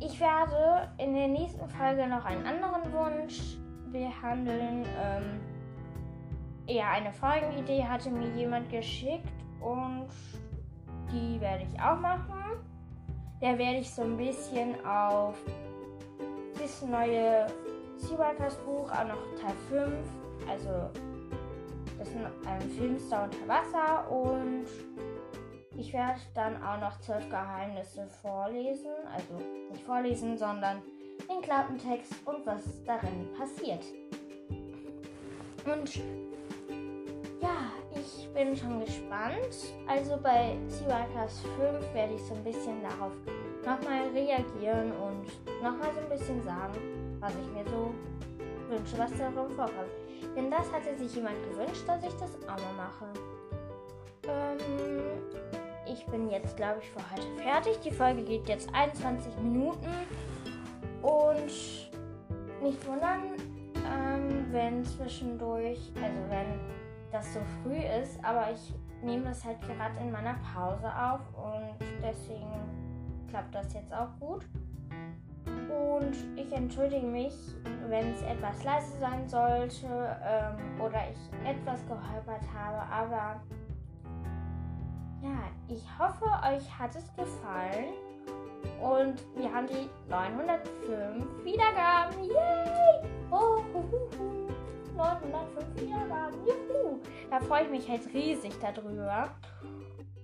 ich 0.00 0.18
werde 0.20 0.88
in 0.98 1.14
der 1.14 1.28
nächsten 1.28 1.68
Folge 1.68 2.06
noch 2.06 2.24
einen 2.24 2.46
anderen 2.46 2.92
Wunsch 2.92 3.56
behandeln. 3.90 4.86
Ähm, 5.02 5.40
ja, 6.66 6.90
eine 6.92 7.12
Folgenidee 7.12 7.84
hatte 7.84 8.10
mir 8.10 8.28
jemand 8.34 8.70
geschickt 8.70 9.28
und 9.60 10.08
die 11.12 11.40
werde 11.40 11.64
ich 11.64 11.80
auch 11.80 11.98
machen. 11.98 12.58
Da 13.40 13.58
werde 13.58 13.78
ich 13.78 13.90
so 13.90 14.02
ein 14.02 14.16
bisschen 14.16 14.74
auf 14.86 15.36
das 16.58 16.82
neue 16.82 17.46
Seawalkers 17.98 18.56
Buch, 18.58 18.90
auch 18.90 19.06
noch 19.06 19.22
Teil 19.40 19.54
5, 19.68 19.92
also 20.48 20.90
das 21.98 22.08
ist 22.08 22.16
ein 22.46 22.70
Filmstar 22.70 23.24
unter 23.24 23.48
Wasser 23.48 24.10
und 24.10 24.66
ich 25.76 25.92
werde 25.92 26.20
dann 26.34 26.62
auch 26.62 26.80
noch 26.80 26.98
zwölf 27.00 27.28
Geheimnisse 27.28 28.06
vorlesen, 28.22 28.90
also 29.12 29.34
nicht 29.70 29.84
vorlesen, 29.84 30.38
sondern 30.38 30.82
den 31.28 31.42
Klappentext 31.42 32.14
und 32.24 32.46
was 32.46 32.62
darin 32.84 33.28
passiert. 33.38 33.84
Und 35.64 36.00
ja, 37.44 38.00
ich 38.00 38.28
bin 38.32 38.56
schon 38.56 38.80
gespannt. 38.80 39.74
Also 39.86 40.16
bei 40.22 40.56
Seawalkers 40.68 41.40
5 41.58 41.94
werde 41.94 42.14
ich 42.14 42.22
so 42.22 42.34
ein 42.34 42.44
bisschen 42.44 42.82
darauf 42.82 43.12
nochmal 43.64 44.08
reagieren 44.14 44.92
und 44.92 45.26
nochmal 45.62 45.92
so 45.92 46.00
ein 46.00 46.08
bisschen 46.08 46.42
sagen, 46.42 46.74
was 47.20 47.32
ich 47.32 47.52
mir 47.52 47.64
so 47.70 47.92
wünsche, 48.68 48.98
was 48.98 49.10
darum 49.18 49.50
vorkommt. 49.50 49.92
Denn 50.34 50.50
das 50.50 50.70
hatte 50.72 50.96
sich 50.96 51.14
jemand 51.14 51.36
gewünscht, 51.50 51.84
dass 51.86 52.02
ich 52.02 52.14
das 52.14 52.34
auch 52.48 52.56
mal 52.56 52.74
mache. 52.76 53.06
Ähm, 54.26 55.02
ich 55.86 56.04
bin 56.06 56.30
jetzt, 56.30 56.56
glaube 56.56 56.80
ich, 56.80 56.90
für 56.90 57.00
heute 57.12 57.42
fertig. 57.42 57.78
Die 57.84 57.90
Folge 57.90 58.22
geht 58.22 58.48
jetzt 58.48 58.68
21 58.72 59.36
Minuten. 59.42 59.86
Und 61.02 61.92
nicht 62.62 62.86
wundern, 62.86 63.34
ähm, 63.76 64.46
wenn 64.50 64.82
zwischendurch, 64.84 65.92
also 65.96 66.30
wenn 66.30 66.83
das 67.14 67.32
so 67.32 67.40
früh 67.62 67.78
ist, 68.02 68.22
aber 68.24 68.50
ich 68.50 68.74
nehme 69.02 69.24
das 69.24 69.44
halt 69.44 69.60
gerade 69.62 69.98
in 70.00 70.10
meiner 70.10 70.34
Pause 70.52 70.88
auf 70.88 71.20
und 71.36 71.78
deswegen 72.02 72.50
klappt 73.28 73.54
das 73.54 73.72
jetzt 73.72 73.94
auch 73.94 74.08
gut. 74.18 74.44
Und 75.46 76.16
ich 76.36 76.52
entschuldige 76.52 77.06
mich, 77.06 77.34
wenn 77.88 78.12
es 78.12 78.22
etwas 78.22 78.64
leise 78.64 78.98
sein 78.98 79.28
sollte 79.28 79.86
ähm, 80.24 80.80
oder 80.80 81.00
ich 81.10 81.48
etwas 81.48 81.86
geholpert 81.86 82.42
habe, 82.52 82.82
aber 82.90 83.40
ja, 85.22 85.38
ich 85.68 85.84
hoffe, 85.98 86.24
euch 86.46 86.78
hat 86.78 86.96
es 86.96 87.14
gefallen. 87.14 87.94
Und 88.82 89.24
wir 89.36 89.52
haben 89.52 89.66
die 89.66 89.88
905 90.10 91.44
Wiedergaben. 91.44 92.24
Yay! 92.24 93.08
Oh, 93.30 93.62
hu, 93.72 93.82
hu, 93.90 94.18
hu. 94.18 94.33
905 94.96 95.80
Wiedergaben. 95.80 96.46
Juhu! 96.46 96.98
Da 97.30 97.40
freue 97.40 97.64
ich 97.64 97.70
mich 97.70 97.88
halt 97.88 98.06
riesig 98.12 98.52
darüber. 98.60 99.30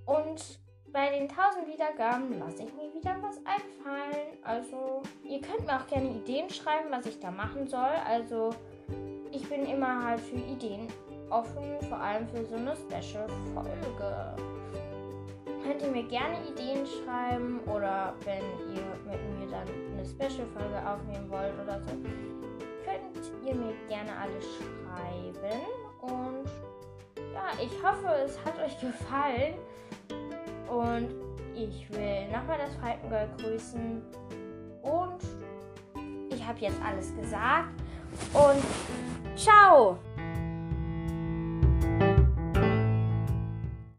Und 0.07 0.61
bei 0.93 1.11
den 1.11 1.29
1000 1.29 1.69
Wiedergaben 1.69 2.39
lasse 2.39 2.65
ich 2.65 2.75
mir 2.75 2.93
wieder 2.93 3.17
was 3.23 3.39
einfallen. 3.39 4.39
Also, 4.43 5.03
ihr 5.25 5.41
könnt 5.41 5.67
mir 5.67 5.77
auch 5.77 5.87
gerne 5.87 6.11
Ideen 6.11 6.51
schreiben, 6.51 6.91
was 6.91 7.07
ich 7.07 7.19
da 7.21 7.31
machen 7.31 7.69
soll. 7.69 7.95
Also, 8.07 8.51
ich 9.31 9.49
bin 9.49 9.67
immer 9.67 10.05
halt 10.05 10.21
für 10.21 10.37
Ideen 10.37 10.89
offen, 11.31 11.81
vor 11.89 11.99
allem 11.99 12.27
für 12.29 12.45
so 12.45 12.57
eine 12.57 12.75
Special-Folge. 12.75 14.37
Könnt 15.63 15.83
ihr 15.83 15.91
mir 15.91 16.03
gerne 16.05 16.39
Ideen 16.49 16.85
schreiben 16.87 17.61
oder 17.67 18.15
wenn 18.25 18.43
ihr 18.75 18.83
mit 19.07 19.39
mir 19.39 19.49
dann 19.51 19.69
eine 19.93 20.05
Special-Folge 20.05 20.89
aufnehmen 20.89 21.31
wollt 21.31 21.55
oder 21.63 21.81
so, 21.81 21.91
könnt 22.91 23.47
ihr 23.47 23.55
mir 23.55 23.75
gerne 23.89 24.11
alles 24.17 24.45
schreiben. 24.57 25.61
Und 26.01 26.47
ja, 27.33 27.53
ich 27.63 27.73
hoffe, 27.83 28.09
es 28.25 28.39
hat 28.45 28.59
euch 28.59 28.79
gefallen. 28.81 29.55
Und 30.69 31.15
ich 31.55 31.91
will 31.91 32.29
nochmal 32.33 32.59
das 32.59 32.75
Falkengold 32.77 33.39
grüßen. 33.39 34.03
Und 34.83 35.23
ich 36.31 36.47
habe 36.47 36.59
jetzt 36.61 36.81
alles 36.83 37.15
gesagt. 37.17 37.71
Und 38.33 39.37
ciao! 39.37 39.99